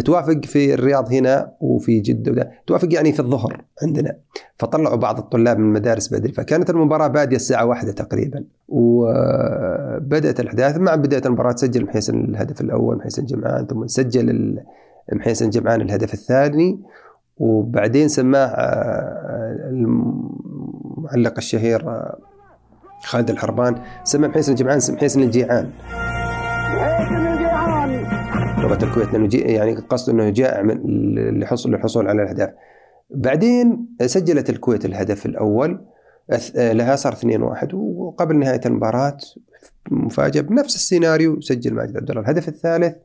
توافق 0.06 0.46
في 0.46 0.74
الرياض 0.74 1.14
هنا 1.14 1.52
وفي 1.62 2.00
جدة 2.00 2.32
وده 2.32 2.52
توافق 2.68 2.94
يعني 2.94 3.12
في 3.12 3.20
الظهر 3.20 3.62
عندنا. 3.84 4.16
فطلعوا 4.58 4.96
بعض 4.96 5.18
الطلاب 5.20 5.58
من 5.60 5.66
المدارس 5.66 6.14
بدري. 6.14 6.32
فكانت 6.34 6.70
المباراة 6.70 7.08
بادية 7.08 7.36
الساعة 7.36 7.66
واحدة 7.66 7.92
تقريبا. 7.92 8.44
وبدأت 8.68 10.40
الأحداث. 10.40 10.78
مع 10.78 10.96
بداية 10.96 11.22
المباراة 11.26 11.56
سجل 11.56 11.86
محيسن 11.86 12.20
الهدف 12.20 12.62
الأول 12.62 12.98
محيسن 12.98 13.26
جمعان 13.26 13.66
ثم 13.66 13.88
سجل 13.88 14.60
محيسن 15.12 15.50
جمعان 15.50 15.82
الهدف 15.82 16.14
الثاني 16.14 16.80
وبعدين 17.38 18.08
سماه 18.08 18.46
آه، 18.46 19.70
المعلق 19.70 21.34
الشهير 21.38 21.90
آه، 21.90 22.18
خالد 23.04 23.30
الحربان 23.30 23.82
سمى 24.04 24.28
محيسن 24.28 24.56
جمعان 24.56 24.80
محيسن 24.90 25.24
الجيعان 25.24 25.70
لغة 28.60 28.84
الكويت 28.84 29.14
لأنه 29.14 29.30
يعني 29.34 29.76
قصده 29.76 30.14
إنه 30.14 30.30
جائع 30.30 30.62
من 30.62 31.40
لحصول 31.40 31.72
للحصول 31.72 32.08
على 32.08 32.24
الأهداف. 32.24 32.50
بعدين 33.10 33.88
سجلت 34.06 34.50
الكويت 34.50 34.86
الهدف 34.86 35.26
الأول 35.26 35.86
لها 36.56 36.96
صار 36.96 37.16
2-1 37.16 37.74
وقبل 37.74 38.40
نهاية 38.40 38.62
المباراة 38.66 39.18
مفاجأة 39.92 40.42
بنفس 40.42 40.76
السيناريو 40.76 41.42
سجل 41.42 41.74
ماجد 41.74 41.98
عبد 41.98 42.10
الله 42.10 42.22
الهدف 42.22 42.48
الثالث. 42.48 42.96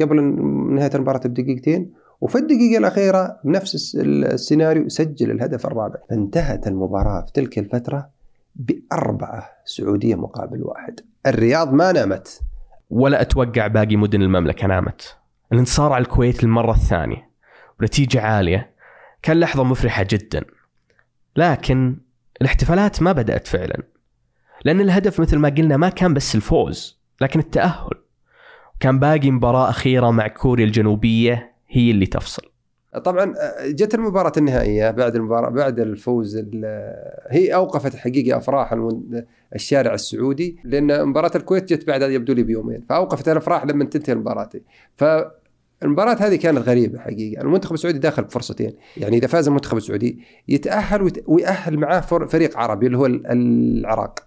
قبل 0.00 0.22
نهاية 0.74 0.90
المباراة 0.94 1.20
بدقيقتين 1.24 1.92
وفي 2.20 2.38
الدقيقة 2.38 2.78
الأخيرة 2.78 3.40
بنفس 3.44 3.96
السيناريو 4.00 4.88
سجل 4.88 5.30
الهدف 5.30 5.66
الرابع. 5.66 5.96
فانتهت 6.10 6.66
المباراة 6.66 7.24
في 7.24 7.32
تلك 7.32 7.58
الفترة 7.58 8.08
بأربعة 8.56 9.48
سعودية 9.64 10.14
مقابل 10.14 10.62
واحد. 10.62 11.00
الرياض 11.26 11.72
ما 11.72 11.92
نامت. 11.92 12.40
ولا 12.90 13.20
أتوقع 13.20 13.66
باقي 13.66 13.96
مدن 13.96 14.22
المملكة 14.22 14.66
نامت. 14.66 15.16
الانتصار 15.52 15.92
على 15.92 16.02
الكويت 16.02 16.44
للمرة 16.44 16.72
الثانية 16.72 17.30
ونتيجة 17.80 18.20
عالية. 18.20 18.70
كان 19.22 19.40
لحظة 19.40 19.64
مفرحة 19.64 20.06
جدا. 20.10 20.44
لكن 21.36 21.96
الاحتفالات 22.40 23.02
ما 23.02 23.12
بدأت 23.12 23.46
فعلا. 23.46 23.82
لأن 24.64 24.80
الهدف 24.80 25.20
مثل 25.20 25.38
ما 25.38 25.48
قلنا 25.48 25.76
ما 25.76 25.88
كان 25.88 26.14
بس 26.14 26.34
الفوز 26.34 27.00
لكن 27.20 27.40
التأهل. 27.40 28.01
كان 28.82 28.98
باقي 28.98 29.30
مباراة 29.30 29.70
أخيرة 29.70 30.10
مع 30.10 30.28
كوريا 30.28 30.64
الجنوبية 30.64 31.52
هي 31.68 31.90
اللي 31.90 32.06
تفصل. 32.06 32.42
طبعا 33.04 33.34
جت 33.64 33.94
المباراة 33.94 34.32
النهائية 34.36 34.90
بعد 34.90 35.16
المباراة 35.16 35.50
بعد 35.50 35.80
الفوز 35.80 36.44
هي 37.28 37.54
أوقفت 37.54 37.96
حقيقة 37.96 38.38
أفراح 38.38 38.76
الشارع 39.54 39.94
السعودي 39.94 40.58
لأن 40.64 41.04
مباراة 41.04 41.30
الكويت 41.34 41.72
جت 41.72 41.86
بعد 41.86 42.02
يبدو 42.02 42.32
لي 42.32 42.42
بيومين 42.42 42.80
فأوقفت 42.88 43.28
الأفراح 43.28 43.64
لما 43.64 43.84
تنتهي 43.84 44.12
المباراة. 44.12 44.50
فالمباراة 44.96 46.14
هذه 46.14 46.36
كانت 46.36 46.58
غريبة 46.58 46.98
حقيقة 46.98 47.42
المنتخب 47.42 47.74
السعودي 47.74 47.98
داخل 47.98 48.22
بفرصتين 48.22 48.72
يعني 48.96 49.16
إذا 49.16 49.26
فاز 49.26 49.48
المنتخب 49.48 49.76
السعودي 49.76 50.18
يتأهل 50.48 51.12
ويأهل 51.26 51.78
معاه 51.78 52.00
فريق 52.00 52.58
عربي 52.58 52.86
اللي 52.86 52.98
هو 52.98 53.06
العراق 53.06 54.18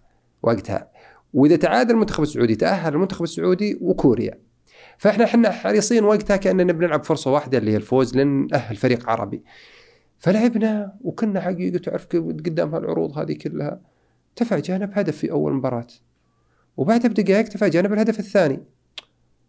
وقتها. 0.44 0.95
وإذا 1.36 1.56
تعادل 1.56 1.92
المنتخب 1.92 2.24
السعودي 2.24 2.56
تأهل 2.56 2.94
المنتخب 2.94 3.24
السعودي 3.24 3.78
وكوريا. 3.82 4.40
فإحنا 4.98 5.24
إحنا 5.24 5.52
حريصين 5.52 6.04
وقتها 6.04 6.38
كأننا 6.38 6.74
بنلعب 6.74 7.04
فرصة 7.04 7.32
واحدة 7.32 7.58
اللي 7.58 7.72
هي 7.72 7.76
الفوز 7.76 8.18
لأن 8.18 8.48
نأهل 8.52 8.76
فريق 8.76 9.10
عربي. 9.10 9.44
فلعبنا 10.20 10.94
وكنا 11.02 11.42
حقيقة 11.42 11.78
تعرف 11.78 12.08
قدام 12.16 12.76
هالعروض 12.76 13.18
هذه 13.18 13.34
كلها. 13.34 13.82
تفاجأنا 14.36 14.86
بهدف 14.86 15.18
في 15.18 15.32
أول 15.32 15.54
مباراة. 15.54 15.88
وبعدها 16.78 17.08
بدقائق 17.08 17.48
تفاجأنا 17.48 17.88
بالهدف 17.88 18.20
الثاني. 18.20 18.64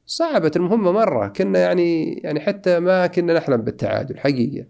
صعبت 0.06 0.56
المهمة 0.56 0.92
مرة. 0.92 1.28
كنا 1.28 1.58
يعني 1.58 2.14
يعني 2.14 2.40
حتى 2.40 2.80
ما 2.80 3.06
كنا 3.06 3.34
نحلم 3.34 3.62
بالتعادل 3.62 4.18
حقيقة. 4.18 4.66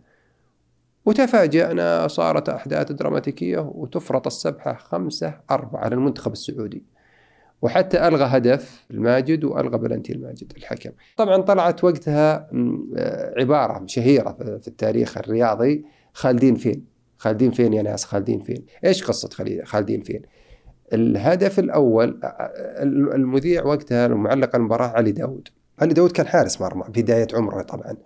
وتفاجأنا 1.04 2.08
صارت 2.08 2.48
أحداث 2.48 2.92
دراماتيكية 2.92 3.58
وتفرط 3.58 4.26
السبحة 4.26 4.74
خمسة 4.74 5.40
أربعة 5.50 5.88
للمنتخب 5.88 6.32
السعودي. 6.32 6.95
وحتى 7.62 8.08
ألغى 8.08 8.24
هدف 8.24 8.84
الماجد 8.90 9.44
وألغى 9.44 9.78
بلنتي 9.78 10.12
الماجد 10.12 10.52
الحكم. 10.56 10.90
طبعا 11.16 11.42
طلعت 11.42 11.84
وقتها 11.84 12.50
آه، 12.96 13.34
عبارة 13.38 13.86
شهيرة 13.86 14.32
في 14.62 14.68
التاريخ 14.68 15.18
الرياضي 15.18 15.84
خالدين 16.12 16.54
فين؟ 16.54 16.84
خالدين 17.18 17.50
فين 17.50 17.72
يا 17.72 17.82
ناس؟ 17.82 18.04
خالدين 18.04 18.40
فين؟ 18.40 18.64
إيش 18.84 19.04
خلي- 19.04 19.64
خالدين 19.64 20.02
فين؟ 20.02 20.22
الهدف 20.92 21.58
الأول 21.58 22.20
آه، 22.24 22.26
آه، 22.26 22.82
المذيع 23.14 23.64
وقتها 23.64 24.06
المعلق 24.06 24.56
المباراة 24.56 24.88
علي 24.88 25.12
داود. 25.12 25.48
علي 25.78 25.94
داود 25.94 26.12
كان 26.12 26.26
حارس 26.26 26.60
مرمى 26.60 26.84
بداية 26.88 27.26
عمره 27.34 27.62
طبعا. 27.62 27.96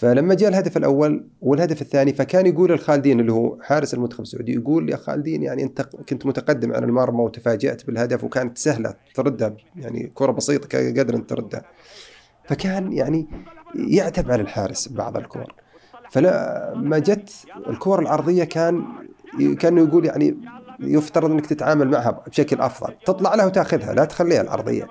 فلما 0.00 0.34
جاء 0.34 0.48
الهدف 0.48 0.76
الأول 0.76 1.24
والهدف 1.40 1.82
الثاني 1.82 2.12
فكان 2.12 2.46
يقول 2.46 2.72
الخالدين 2.72 3.20
اللي 3.20 3.32
هو 3.32 3.56
حارس 3.62 3.94
المنتخب 3.94 4.20
السعودي 4.20 4.54
يقول 4.54 4.90
يا 4.90 4.96
خالدين 4.96 5.42
يعني 5.42 5.62
أنت 5.62 5.82
كنت 5.82 6.26
متقدم 6.26 6.72
على 6.72 6.86
المرمى 6.86 7.20
وتفاجأت 7.20 7.86
بالهدف 7.86 8.24
وكانت 8.24 8.58
سهلة 8.58 8.94
تردها 9.14 9.54
يعني 9.76 10.10
كرة 10.14 10.32
بسيطة 10.32 10.78
قادر 10.78 11.14
انت 11.14 11.30
تردها. 11.30 11.62
فكان 12.44 12.92
يعني 12.92 13.26
يعتب 13.74 14.30
على 14.30 14.42
الحارس 14.42 14.88
بعض 14.88 15.16
الكور. 15.16 15.54
فلما 16.10 16.98
جت 16.98 17.30
الكور 17.68 18.02
العرضية 18.02 18.44
كان 18.44 18.84
كانه 19.58 19.80
يقول 19.82 20.04
يعني 20.04 20.36
يفترض 20.80 21.30
أنك 21.30 21.46
تتعامل 21.46 21.88
معها 21.88 22.24
بشكل 22.26 22.60
أفضل 22.60 22.94
تطلع 23.06 23.34
لها 23.34 23.46
وتأخذها 23.46 23.94
لا 23.94 24.04
تخليها 24.04 24.40
العرضية. 24.40 24.88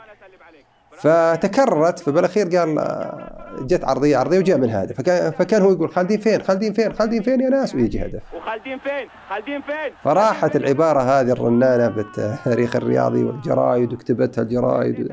فتكررت 1.00 2.00
فبالاخير 2.00 2.58
قال 2.58 2.80
آه، 2.80 3.40
جت 3.62 3.84
عرضية 3.84 4.18
عرضية 4.18 4.40
وجاء 4.40 4.58
من 4.58 4.70
هدف 4.70 4.96
فكان, 5.38 5.62
هو 5.62 5.72
يقول 5.72 5.90
خالدين 5.90 6.20
فين 6.20 6.42
خالدين 6.42 6.74
فين 6.74 6.94
خالدين 6.94 7.24
فين 7.24 7.42
يا 7.42 7.50
ناس 7.50 7.76
ويجي 7.76 8.06
هدف 8.06 8.22
وخالدين 8.34 8.80
فين؟ 8.80 9.08
خالدين 9.30 9.62
فين؟ 9.62 9.94
فراحت 10.04 10.56
العبارة 10.56 11.00
هذه 11.00 11.32
الرنانة 11.32 11.88
بالتاريخ 11.88 12.76
الرياضي 12.76 13.24
والجرايد 13.24 13.94
وكتبتها 13.94 14.42
الجرايد 14.42 15.10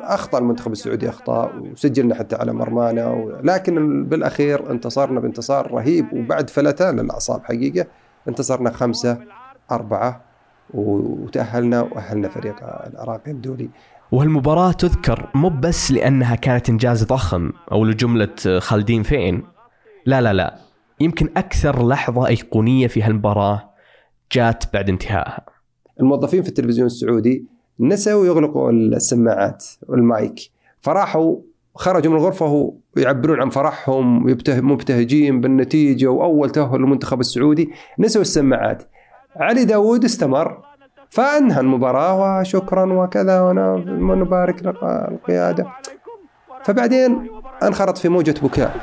أخطأ 0.00 0.38
المنتخب 0.38 0.72
السعودي 0.72 1.08
اخطاء 1.08 1.52
وسجلنا 1.56 2.14
حتى 2.14 2.36
على 2.36 2.52
مرمانا. 2.52 3.32
لكن 3.42 4.04
بالأخير 4.04 4.70
انتصرنا 4.70 5.20
بانتصار 5.20 5.72
رهيب 5.72 6.12
وبعد 6.12 6.50
فلتان 6.50 7.00
للأعصاب 7.00 7.44
حقيقة 7.44 7.86
انتصرنا 8.28 8.70
خمسة 8.70 9.18
أربعة 9.70 10.20
وتأهلنا 10.74 11.80
وأهلنا 11.80 12.28
فريق 12.28 12.56
العراق 12.62 13.20
الدولي 13.26 13.70
وهالمباراة 14.12 14.72
تذكر 14.72 15.30
مو 15.34 15.48
بس 15.48 15.92
لأنها 15.92 16.34
كانت 16.34 16.68
إنجاز 16.68 17.04
ضخم 17.04 17.52
أو 17.72 17.84
لجملة 17.84 18.58
خالدين 18.58 19.02
فين. 19.02 19.42
لا 20.06 20.20
لا 20.20 20.32
لا. 20.32 20.58
يمكن 21.00 21.28
أكثر 21.36 21.88
لحظة 21.88 22.26
أيقونية 22.26 22.86
في 22.86 23.02
هالمباراة 23.02 23.70
جات 24.32 24.64
بعد 24.72 24.88
انتهائها. 24.88 25.46
الموظفين 26.00 26.42
في 26.42 26.48
التلفزيون 26.48 26.86
السعودي 26.86 27.46
نسوا 27.80 28.26
يغلقوا 28.26 28.70
السماعات 28.70 29.64
والمايك. 29.88 30.40
فراحوا 30.80 31.36
خرجوا 31.74 32.12
من 32.12 32.18
الغرفة 32.18 32.74
ويعبرون 32.96 33.40
عن 33.40 33.50
فرحهم 33.50 34.26
مبتهجين 34.48 35.40
بالنتيجة 35.40 36.06
وأول 36.06 36.50
تأهل 36.50 36.80
للمنتخب 36.80 37.20
السعودي. 37.20 37.70
نسوا 37.98 38.22
السماعات. 38.22 38.82
علي 39.36 39.64
داود 39.64 40.04
استمر. 40.04 40.62
فأنهى 41.10 41.60
المباراة 41.60 42.40
وشكرا 42.40 42.92
وكذا 42.92 43.40
ون- 43.40 43.58
ونبارك 44.10 44.62
لق- 44.62 44.84
القيادة. 44.84 45.66
فبعدين 46.64 47.30
انخرط 47.62 47.98
في 47.98 48.08
موجة 48.08 48.34
بكاء. 48.42 48.76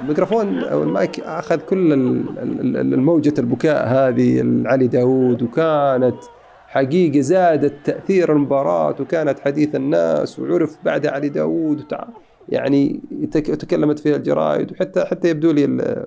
الميكروفون 0.00 0.58
أو 0.64 0.82
المايك 0.82 1.20
أخذ 1.20 1.56
كل 1.56 1.92
ال- 1.92 2.38
ال- 2.38 2.76
ال- 2.76 2.94
الموجة 2.94 3.34
البكاء 3.38 3.86
هذه 3.88 4.62
علي 4.66 4.86
داود 4.86 5.42
وكانت 5.42 6.16
حقيقة 6.68 7.20
زادت 7.20 7.74
تأثير 7.84 8.32
المباراة 8.32 8.94
وكانت 9.00 9.38
حديث 9.40 9.74
الناس 9.74 10.38
وعرف 10.38 10.76
بعدها 10.84 11.10
علي 11.10 11.28
داود 11.28 11.80
وتع... 11.80 12.04
يعني 12.48 13.00
تك- 13.32 13.46
تكلمت 13.54 13.98
فيها 13.98 14.16
الجرايد 14.16 14.72
وحتى 14.72 15.04
حتى 15.04 15.28
يبدو 15.30 15.50
لي 15.50 16.06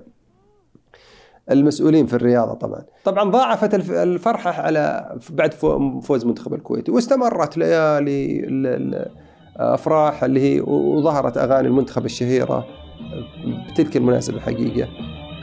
المسؤولين 1.52 2.06
في 2.06 2.14
الرياضة 2.16 2.54
طبعا. 2.54 2.82
طبعا 3.04 3.30
ضاعفت 3.30 3.74
الف- 3.74 3.90
الفرحة 3.90 4.50
على 4.62 5.16
بعد 5.30 5.54
فو- 5.54 6.00
فوز 6.00 6.26
منتخب 6.26 6.54
الكويت. 6.54 6.88
واستمرت 6.88 7.56
ليالي 7.58 8.40
ال- 8.40 8.66
ال- 8.66 9.08
أفراح 9.56 10.24
اللي 10.24 10.40
هي 10.40 10.60
وظهرت 10.60 11.38
أغاني 11.38 11.68
المنتخب 11.68 12.04
الشهيرة 12.04 12.64
بتلك 13.72 13.96
المناسبة 13.96 14.40
حقيقة. 14.40 14.88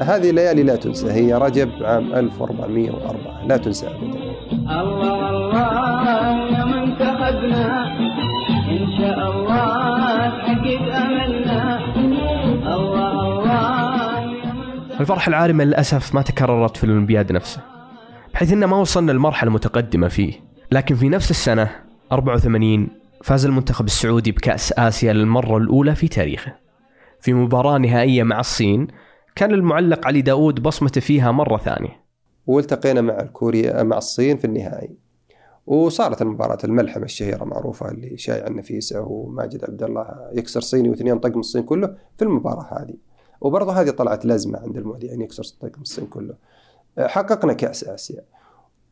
هذه 0.02 0.32
ليالي 0.32 0.63
لا 0.63 0.76
تنسى 0.76 1.12
هي 1.12 1.34
رجب 1.34 1.69
عام 1.82 2.13
1404 2.13 3.45
لا 3.48 3.58
تنسى 3.58 3.88
أبدا. 3.88 4.19
الله 4.82 5.30
الله 5.30 6.50
يا 6.52 6.65
منتخبنا 6.65 7.88
إن 7.98 8.09
الفرحة 14.99 15.29
العارمة 15.29 15.63
للأسف 15.63 16.15
ما 16.15 16.21
تكررت 16.21 16.77
في 16.77 16.83
الأولمبياد 16.83 17.31
نفسه 17.31 17.62
بحيث 18.33 18.53
أن 18.53 18.65
ما 18.65 18.77
وصلنا 18.77 19.12
لمرحلة 19.12 19.51
متقدمة 19.51 20.07
فيه. 20.07 20.33
لكن 20.71 20.95
في 20.95 21.09
نفس 21.09 21.31
السنة 21.31 21.69
84 22.12 22.88
فاز 23.23 23.45
المنتخب 23.45 23.85
السعودي 23.85 24.31
بكأس 24.31 24.73
آسيا 24.73 25.13
للمرة 25.13 25.57
الأولى 25.57 25.95
في 25.95 26.07
تاريخه. 26.07 26.55
في 27.19 27.33
مباراة 27.33 27.77
نهائية 27.77 28.23
مع 28.23 28.39
الصين 28.39 28.88
كان 29.35 29.51
المعلق 29.51 30.07
علي 30.07 30.21
داود 30.21 30.63
بصمته 30.63 31.01
فيها 31.01 31.31
مرة 31.31 31.57
ثانية. 31.57 32.03
والتقينا 32.47 33.01
مع 33.01 33.19
الكوريا 33.19 33.83
مع 33.83 33.97
الصين 33.97 34.38
في 34.38 34.45
النهائي. 34.45 34.97
وصارت 35.67 36.21
المباراة 36.21 36.57
الملحمة 36.63 37.03
الشهيرة 37.03 37.43
معروفة 37.43 37.91
اللي 37.91 38.17
شايع 38.17 38.47
النفيسة 38.47 39.01
وماجد 39.01 39.65
عبد 39.65 39.83
الله 39.83 40.05
يكسر 40.33 40.62
صيني 40.62 40.89
واثنين 40.89 41.19
طقم 41.19 41.39
الصين 41.39 41.63
كله 41.63 41.95
في 42.17 42.25
المباراة 42.25 42.67
هذه. 42.71 43.09
وبرضه 43.41 43.82
هذه 43.82 43.89
طلعت 43.89 44.25
لازمة 44.25 44.60
عند 44.60 44.78
المذيعين 44.78 45.21
يكسر 45.21 45.43
طقم 45.62 45.82
الصين 45.82 46.06
كله. 46.06 46.34
حققنا 46.99 47.54
كأس 47.54 47.84
آسيا. 47.84 48.21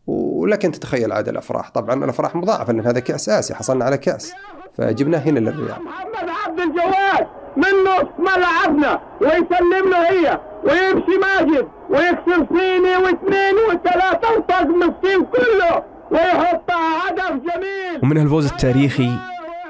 ولكن 0.07 0.71
تتخيل 0.71 1.12
عاد 1.12 1.29
الأفراح. 1.29 1.69
طبعا 1.69 2.03
الأفراح 2.03 2.36
مضاعفة 2.36 2.73
لأن 2.73 2.86
هذا 2.86 2.99
كأس 2.99 3.29
آسيا 3.29 3.55
حصلنا 3.55 3.86
على 3.86 3.97
كأس. 3.97 4.33
فجبناه 4.73 5.19
هنا 5.19 5.39
للرياض. 5.39 5.79
محمد 5.79 6.29
عبد 6.45 6.60
الجواد 6.60 7.27
من 7.57 7.63
نص 7.63 8.10
ملعبنا 8.19 9.01
ويسلم 9.21 9.89
له 9.91 10.10
هي 10.12 10.39
ويمشي 10.63 11.17
ماجد 11.21 11.67
ويكسر 11.89 12.47
صيني 12.49 12.97
واثنين 12.97 13.55
وثلاثة 13.69 14.38
وطقم 14.38 14.83
الصين 14.83 15.25
كله 15.25 15.83
ويحطها 16.12 17.10
هدف 17.10 17.31
جميل. 17.31 17.99
ومن 18.03 18.17
هالفوز 18.17 18.51
التاريخي 18.51 19.10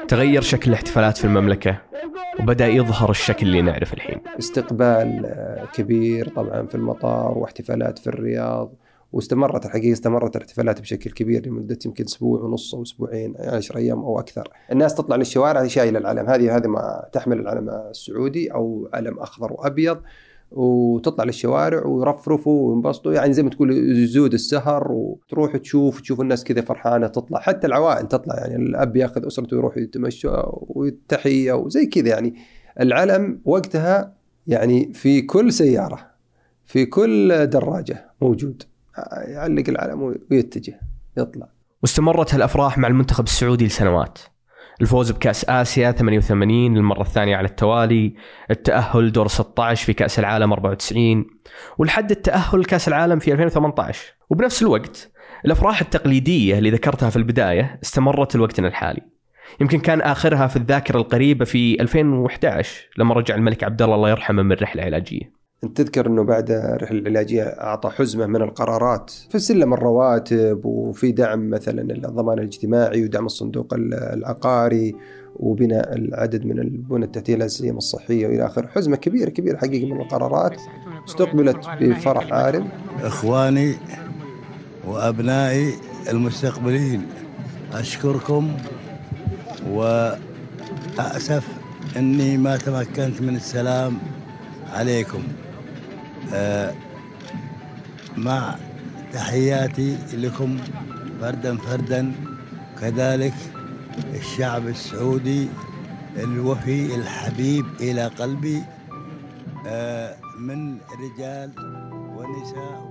تغير 0.08 0.42
شكل 0.42 0.70
الاحتفالات 0.70 1.18
في 1.18 1.26
المملكة 1.26 1.78
وبدأ 2.40 2.68
يظهر 2.68 3.10
الشكل 3.10 3.48
اللي 3.48 3.62
نعرف 3.62 3.94
الحين. 3.94 4.17
استقبال 4.40 5.26
آه، 5.26 5.68
كبير 5.74 6.30
طبعا 6.30 6.68
في 6.68 6.76
المطار 6.76 7.38
واحتفالات 7.38 8.00
في 8.00 8.08
الرياض 8.08 8.74
واستمرت 9.14 9.66
الحقيقة 9.66 9.94
استمرت 9.94 10.36
الاحتفالات 10.36 10.82
بشكل 10.82 11.12
كبير 11.12 11.48
لمدة 11.48 11.80
يمكن 11.86 12.04
أسبوع 12.04 12.42
ونص 12.42 12.76
أو 12.76 12.84
أسبوعين 12.84 13.34
يعني 13.36 13.56
10 13.56 13.78
أيام 13.78 14.00
أو 14.00 14.20
أكثر. 14.20 14.50
الناس 14.72 14.96
تطلع 14.96 15.16
للشوارع 15.16 15.68
شايلة 15.68 16.00
العلم. 16.00 16.30
هذه 16.30 16.56
هذه 16.58 16.68
ما 16.68 17.10
تحمل 17.14 17.40
العلم 17.40 17.70
السعودي 17.70 18.54
أو 18.54 18.90
علم 18.94 19.20
أخضر 19.20 19.54
وأبيض. 19.54 19.98
وتطلع 20.52 21.24
للشوارع 21.24 21.86
ويرفرفوا 21.86 22.70
وينبسطوا. 22.70 23.14
يعني 23.14 23.34
زي 23.34 23.44
ما 23.44 23.50
تقول 23.50 23.72
يزود 23.98 24.34
السهر 24.34 24.92
وتروح 24.92 25.58
تشوف 25.58 26.02
تشوف 26.02 26.22
الناس 26.22 26.44
كذا 26.44 26.62
فرحانة 26.62 27.08
تطلع. 27.08 27.40
حتى 27.40 27.68
العوائل 27.68 28.08
تطلع. 28.08 28.36
يعني 28.36 28.56
الأب 28.56 28.96
يأخذ 28.96 29.28
أسرته 29.28 29.56
يروح 29.58 29.78
يتمشى 29.78 30.30
وتحيه 30.52 31.54
وزي 31.54 31.86
كذا 31.86 32.10
يعني. 32.10 32.36
العلم 32.80 33.42
وقتها 33.46 34.18
يعني 34.48 34.94
في 34.94 35.22
كل 35.22 35.54
سيارة 35.54 36.00
في 36.66 36.86
كل 36.86 37.48
دراجة 37.48 38.12
موجود. 38.22 38.64
يعلق 39.28 39.64
العلم 39.70 40.16
ويتجه 40.32 40.80
يطلع. 41.18 41.48
واستمرت 41.82 42.34
هالأفراح 42.34 42.78
مع 42.78 42.88
المنتخب 42.88 43.24
السعودي 43.24 43.66
لسنوات. 43.66 44.20
الفوز 44.82 45.12
بكأس 45.12 45.46
آسيا 45.50 45.92
88 45.92 46.76
للمرة 46.76 47.02
الثانية 47.02 47.36
على 47.36 47.48
التوالي. 47.48 48.16
التأهل 48.52 49.12
دور 49.12 49.28
16 49.28 49.86
في 49.86 49.94
كأس 49.94 50.20
العالم 50.20 50.54
94 50.54 51.26
ولحد 51.78 52.12
التأهل 52.12 52.60
لكأس 52.60 52.88
العالم 52.88 53.20
في 53.20 53.32
2018 53.32 54.14
وبنفس 54.30 54.62
الوقت 54.62 55.12
الأفراح 55.46 55.82
التقليدية 55.82 56.58
اللي 56.58 56.72
ذكرتها 56.72 57.10
في 57.10 57.16
البداية 57.16 57.80
استمرت 57.84 58.36
لوقتنا 58.36 58.68
الحالي. 58.68 59.17
يمكن 59.62 59.80
كان 59.80 60.02
آخرها 60.02 60.48
في 60.48 60.56
الذاكرة 60.56 60.98
القريبة 60.98 61.46
في 61.46 61.82
2011 61.82 62.90
لما 62.98 63.14
رجع 63.14 63.36
الملك 63.36 63.64
عبد 63.64 63.82
الله 63.82 63.96
الله 63.96 64.10
يرحمه 64.10 64.44
من 64.44 64.52
رحلة 64.52 64.84
علاجية 64.84 65.38
أنت 65.64 65.78
تذكر 65.82 66.08
إنه 66.08 66.24
بعد 66.24 66.52
الرحلة 66.52 67.00
العلاجية 67.00 67.44
أعطى 67.44 67.90
حزمه 67.90 68.26
من 68.26 68.42
القرارات 68.42 69.12
في 69.30 69.40
سلم 69.40 69.74
الرواتب 69.74 70.66
وفي 70.66 71.12
دعم 71.12 71.50
مثلا 71.50 71.82
الضمان 71.82 72.40
الاجتماعي 72.40 73.04
ودعم 73.04 73.26
الصندوق 73.26 73.74
العقاري 73.74 74.96
وبناء 75.36 75.96
العدد 75.96 76.46
من 76.46 76.60
البنى 76.60 77.06
التحتية 77.06 77.36
الأساسية 77.36 77.72
الصحية 77.72 78.28
وإلى 78.28 78.46
آخره، 78.46 78.68
حزمه 78.68 78.96
كبيره 78.96 79.30
كبيره 79.30 79.58
حقيقه 79.58 79.94
من 79.94 80.02
القرارات. 80.02 80.62
استقبلت 81.08 81.70
بفرح 81.82 82.34
عارم. 82.34 82.70
إخواني 83.04 83.76
وأبنائي 84.88 85.74
المستقبلين 86.10 87.02
أشكركم 87.74 88.52
وأسف 89.66 91.48
أني 91.98 92.38
ما 92.38 92.58
تمكنت 92.58 93.22
من 93.22 93.36
السلام 93.36 93.98
عليكم. 94.74 95.24
آه، 96.34 96.74
مع 98.18 98.56
تحياتي 99.14 99.98
لكم 100.14 100.58
فردا 101.22 101.58
فردا. 101.58 102.12
كذلك 102.82 103.34
الشعب 104.14 104.68
السعودي 104.68 105.48
الوفي 106.18 106.96
الحبيب 106.96 107.66
إلى 107.80 108.06
قلبي. 108.08 108.64
آه، 109.68 110.16
من 110.40 110.78
رجال 110.78 111.52
ونساء 112.16 112.87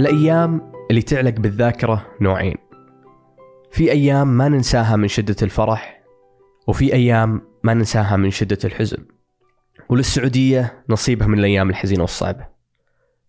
الأيام 0.00 0.72
اللي 0.90 1.02
تعلق 1.02 1.40
بالذاكرة 1.40 2.06
نوعين. 2.20 2.56
في 3.70 3.92
أيام 3.92 4.36
ما 4.36 4.48
ننساها 4.48 4.96
من 4.96 5.08
شدة 5.08 5.36
الفرح 5.42 6.02
وفي 6.68 6.92
أيام 6.92 7.42
ما 7.64 7.74
ننساها 7.74 8.16
من 8.16 8.30
شدة 8.30 8.58
الحزن. 8.64 8.98
وللسعودية 9.88 10.84
نصيبها 10.88 11.26
من 11.26 11.38
الأيام 11.38 11.70
الحزينة 11.70 12.00
والصعبة. 12.00 12.46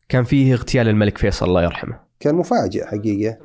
كان 0.10 0.24
فيه 0.24 0.54
اغتيال 0.54 0.88
الملك 0.88 1.18
فيصل 1.18 1.46
الله 1.46 1.64
يرحمه. 1.64 2.00
كان 2.20 2.36
مفاجئ 2.36 2.86
حقيقة 2.86 3.38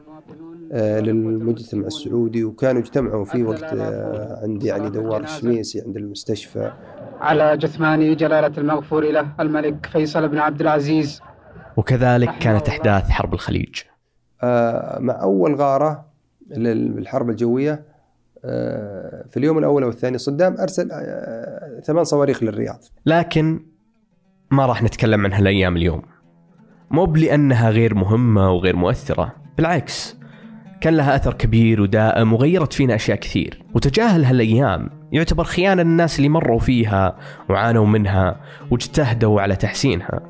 آه، 0.73 1.01
للمجتمع 1.01 1.87
السعودي 1.87 2.45
وكانوا 2.45 2.81
اجتمعوا 2.81 3.25
في 3.25 3.45
وقت 3.45 3.63
آه، 3.63 4.41
عند 4.43 4.65
يعني 4.65 4.91
دوار 4.91 5.21
الشميسي 5.21 5.81
عند 5.87 5.97
المستشفى. 5.97 6.73
على 7.21 7.57
جثمان 7.57 8.17
جلالة 8.17 8.53
المغفور 8.59 9.05
له 9.05 9.29
الملك 9.41 9.87
فيصل 9.87 10.29
بن 10.29 10.39
عبد 10.39 10.61
العزيز 10.61 11.23
وكذلك 11.77 12.39
كانت 12.39 12.69
أحداث 12.69 13.11
حرب 13.11 13.35
الخليج. 13.35 13.75
آه، 14.43 14.99
مع 14.99 15.23
أول 15.23 15.55
غارة 15.55 16.07
للحرب 16.51 17.31
الجوية 17.31 17.85
آه، 18.45 19.25
في 19.31 19.37
اليوم 19.37 19.59
الأول 19.59 19.83
أو 19.83 19.89
الثاني 19.89 20.19
صدام 20.19 20.57
أرسل 20.61 20.89
آه، 20.93 21.81
ثمان 21.85 22.05
صواريخ 22.05 22.43
للرياض. 22.43 22.81
لكن 23.07 23.67
ما 24.51 24.67
راح 24.67 24.83
نتكلم 24.83 25.25
عن 25.25 25.33
هالأيام 25.33 25.77
اليوم. 25.77 26.03
مو 26.91 27.07
لأنها 27.07 27.71
غير 27.71 27.95
مهمة 27.95 28.51
وغير 28.51 28.77
مؤثرة 28.77 29.35
بالعكس. 29.57 30.17
كان 30.81 30.97
لها 30.97 31.17
أثر 31.17 31.35
كبير 31.35 31.81
ودائم 31.81 32.33
وغيرت 32.33 32.73
فينا 32.73 32.95
أشياء 32.95 33.19
كثير. 33.19 33.63
وتجاهل 33.75 34.25
هالأيام. 34.25 34.91
يعتبر 35.13 35.45
خيانة 35.45 35.83
للناس 35.83 36.19
اللي 36.19 36.29
مروا 36.29 36.59
فيها 36.59 37.17
وعانوا 37.51 37.87
منها 37.87 38.41
واجتهدوا 38.71 39.41
على 39.41 39.57
تحسينها. 39.57 40.21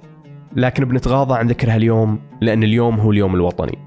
لكن 0.56 0.84
بنتغاضى 0.84 1.38
عن 1.38 1.46
ذكرها 1.46 1.76
اليوم 1.76 2.18
لأن 2.40 2.62
اليوم 2.62 3.00
هو 3.00 3.12
اليوم 3.12 3.34
الوطني. 3.34 3.78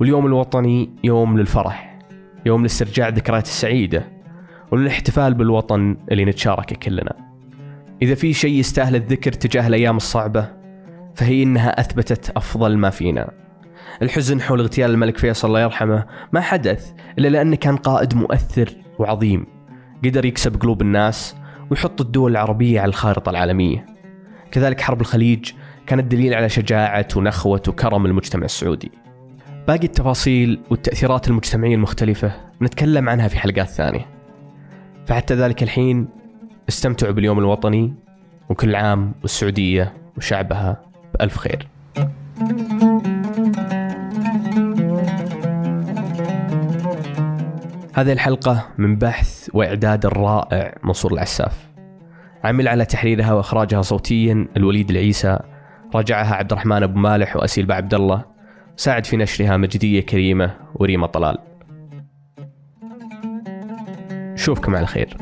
واليوم 0.00 0.26
الوطني 0.26 0.90
يوم 1.04 1.38
للفرح 1.38 1.98
يوم 2.46 2.62
لاسترجاع 2.62 3.08
الذكريات 3.08 3.44
السعيدة 3.44 4.04
وللاحتفال 4.70 5.34
بالوطن 5.34 5.96
اللي 6.12 6.24
نتشاركه 6.24 6.76
كلنا. 6.76 7.12
إذا 8.02 8.14
في 8.14 8.32
شيء 8.32 8.58
يستاهل 8.58 8.96
الذكر 8.96 9.32
تجاه 9.32 9.66
الأيام 9.66 9.96
الصعبة 9.96 10.48
فهي 11.14 11.42
إنها 11.42 11.80
أثبتت 11.80 12.30
أفضل 12.36 12.78
ما 12.78 12.90
فينا. 12.90 13.30
الحزن 14.02 14.40
حول 14.40 14.60
اغتيال 14.60 14.90
الملك 14.90 15.18
فيصل 15.18 15.48
الله 15.48 15.60
يرحمه 15.60 16.06
ما 16.32 16.40
حدث 16.40 16.92
إلا 17.18 17.28
لأنه 17.28 17.56
كان 17.56 17.76
قائد 17.76 18.14
مؤثر 18.14 18.76
وعظيم 18.98 19.46
قدر 20.04 20.24
يكسب 20.24 20.60
قلوب 20.60 20.82
الناس 20.82 21.36
ويحط 21.70 22.00
الدول 22.00 22.30
العربية 22.30 22.80
على 22.80 22.88
الخارطة 22.88 23.30
العالمية. 23.30 23.86
كذلك 24.50 24.80
حرب 24.80 25.00
الخليج 25.00 25.52
كانت 25.86 26.12
دليل 26.12 26.34
على 26.34 26.48
شجاعة 26.48 27.08
ونخوة 27.16 27.62
وكرم 27.68 28.06
المجتمع 28.06 28.44
السعودي. 28.44 28.90
باقي 29.68 29.84
التفاصيل 29.84 30.60
والتأثيرات 30.70 31.28
المجتمعية 31.28 31.74
المختلفة 31.74 32.32
نتكلم 32.62 33.08
عنها 33.08 33.28
في 33.28 33.38
حلقات 33.38 33.68
ثانية. 33.68 34.06
فحتى 35.06 35.34
ذلك 35.34 35.62
الحين 35.62 36.08
استمتعوا 36.68 37.12
باليوم 37.12 37.38
الوطني 37.38 37.94
وكل 38.48 38.74
عام 38.74 39.12
والسعودية 39.22 39.92
وشعبها 40.16 40.80
بألف 41.14 41.36
خير. 41.36 41.68
هذه 47.94 48.12
الحلقة 48.12 48.66
من 48.78 48.96
بحث 48.96 49.50
وإعداد 49.54 50.06
الرائع 50.06 50.74
منصور 50.84 51.12
العساف. 51.12 51.70
عمل 52.44 52.68
على 52.68 52.84
تحريرها 52.84 53.32
وإخراجها 53.32 53.82
صوتيا 53.82 54.48
الوليد 54.56 54.90
العيسى 54.90 55.38
راجعها 55.94 56.34
عبد 56.34 56.52
الرحمن 56.52 56.82
أبو 56.82 56.98
مالح 56.98 57.36
وأسيل 57.36 57.72
عبد 57.72 57.94
الله. 57.94 58.24
ساعد 58.76 59.06
في 59.06 59.16
نشرها 59.16 59.56
مجدية 59.56 60.00
كريمة 60.00 60.56
وريمة 60.74 61.06
طلال. 61.06 61.38
شوفكم 64.34 64.76
على 64.76 64.86
خير. 64.86 65.16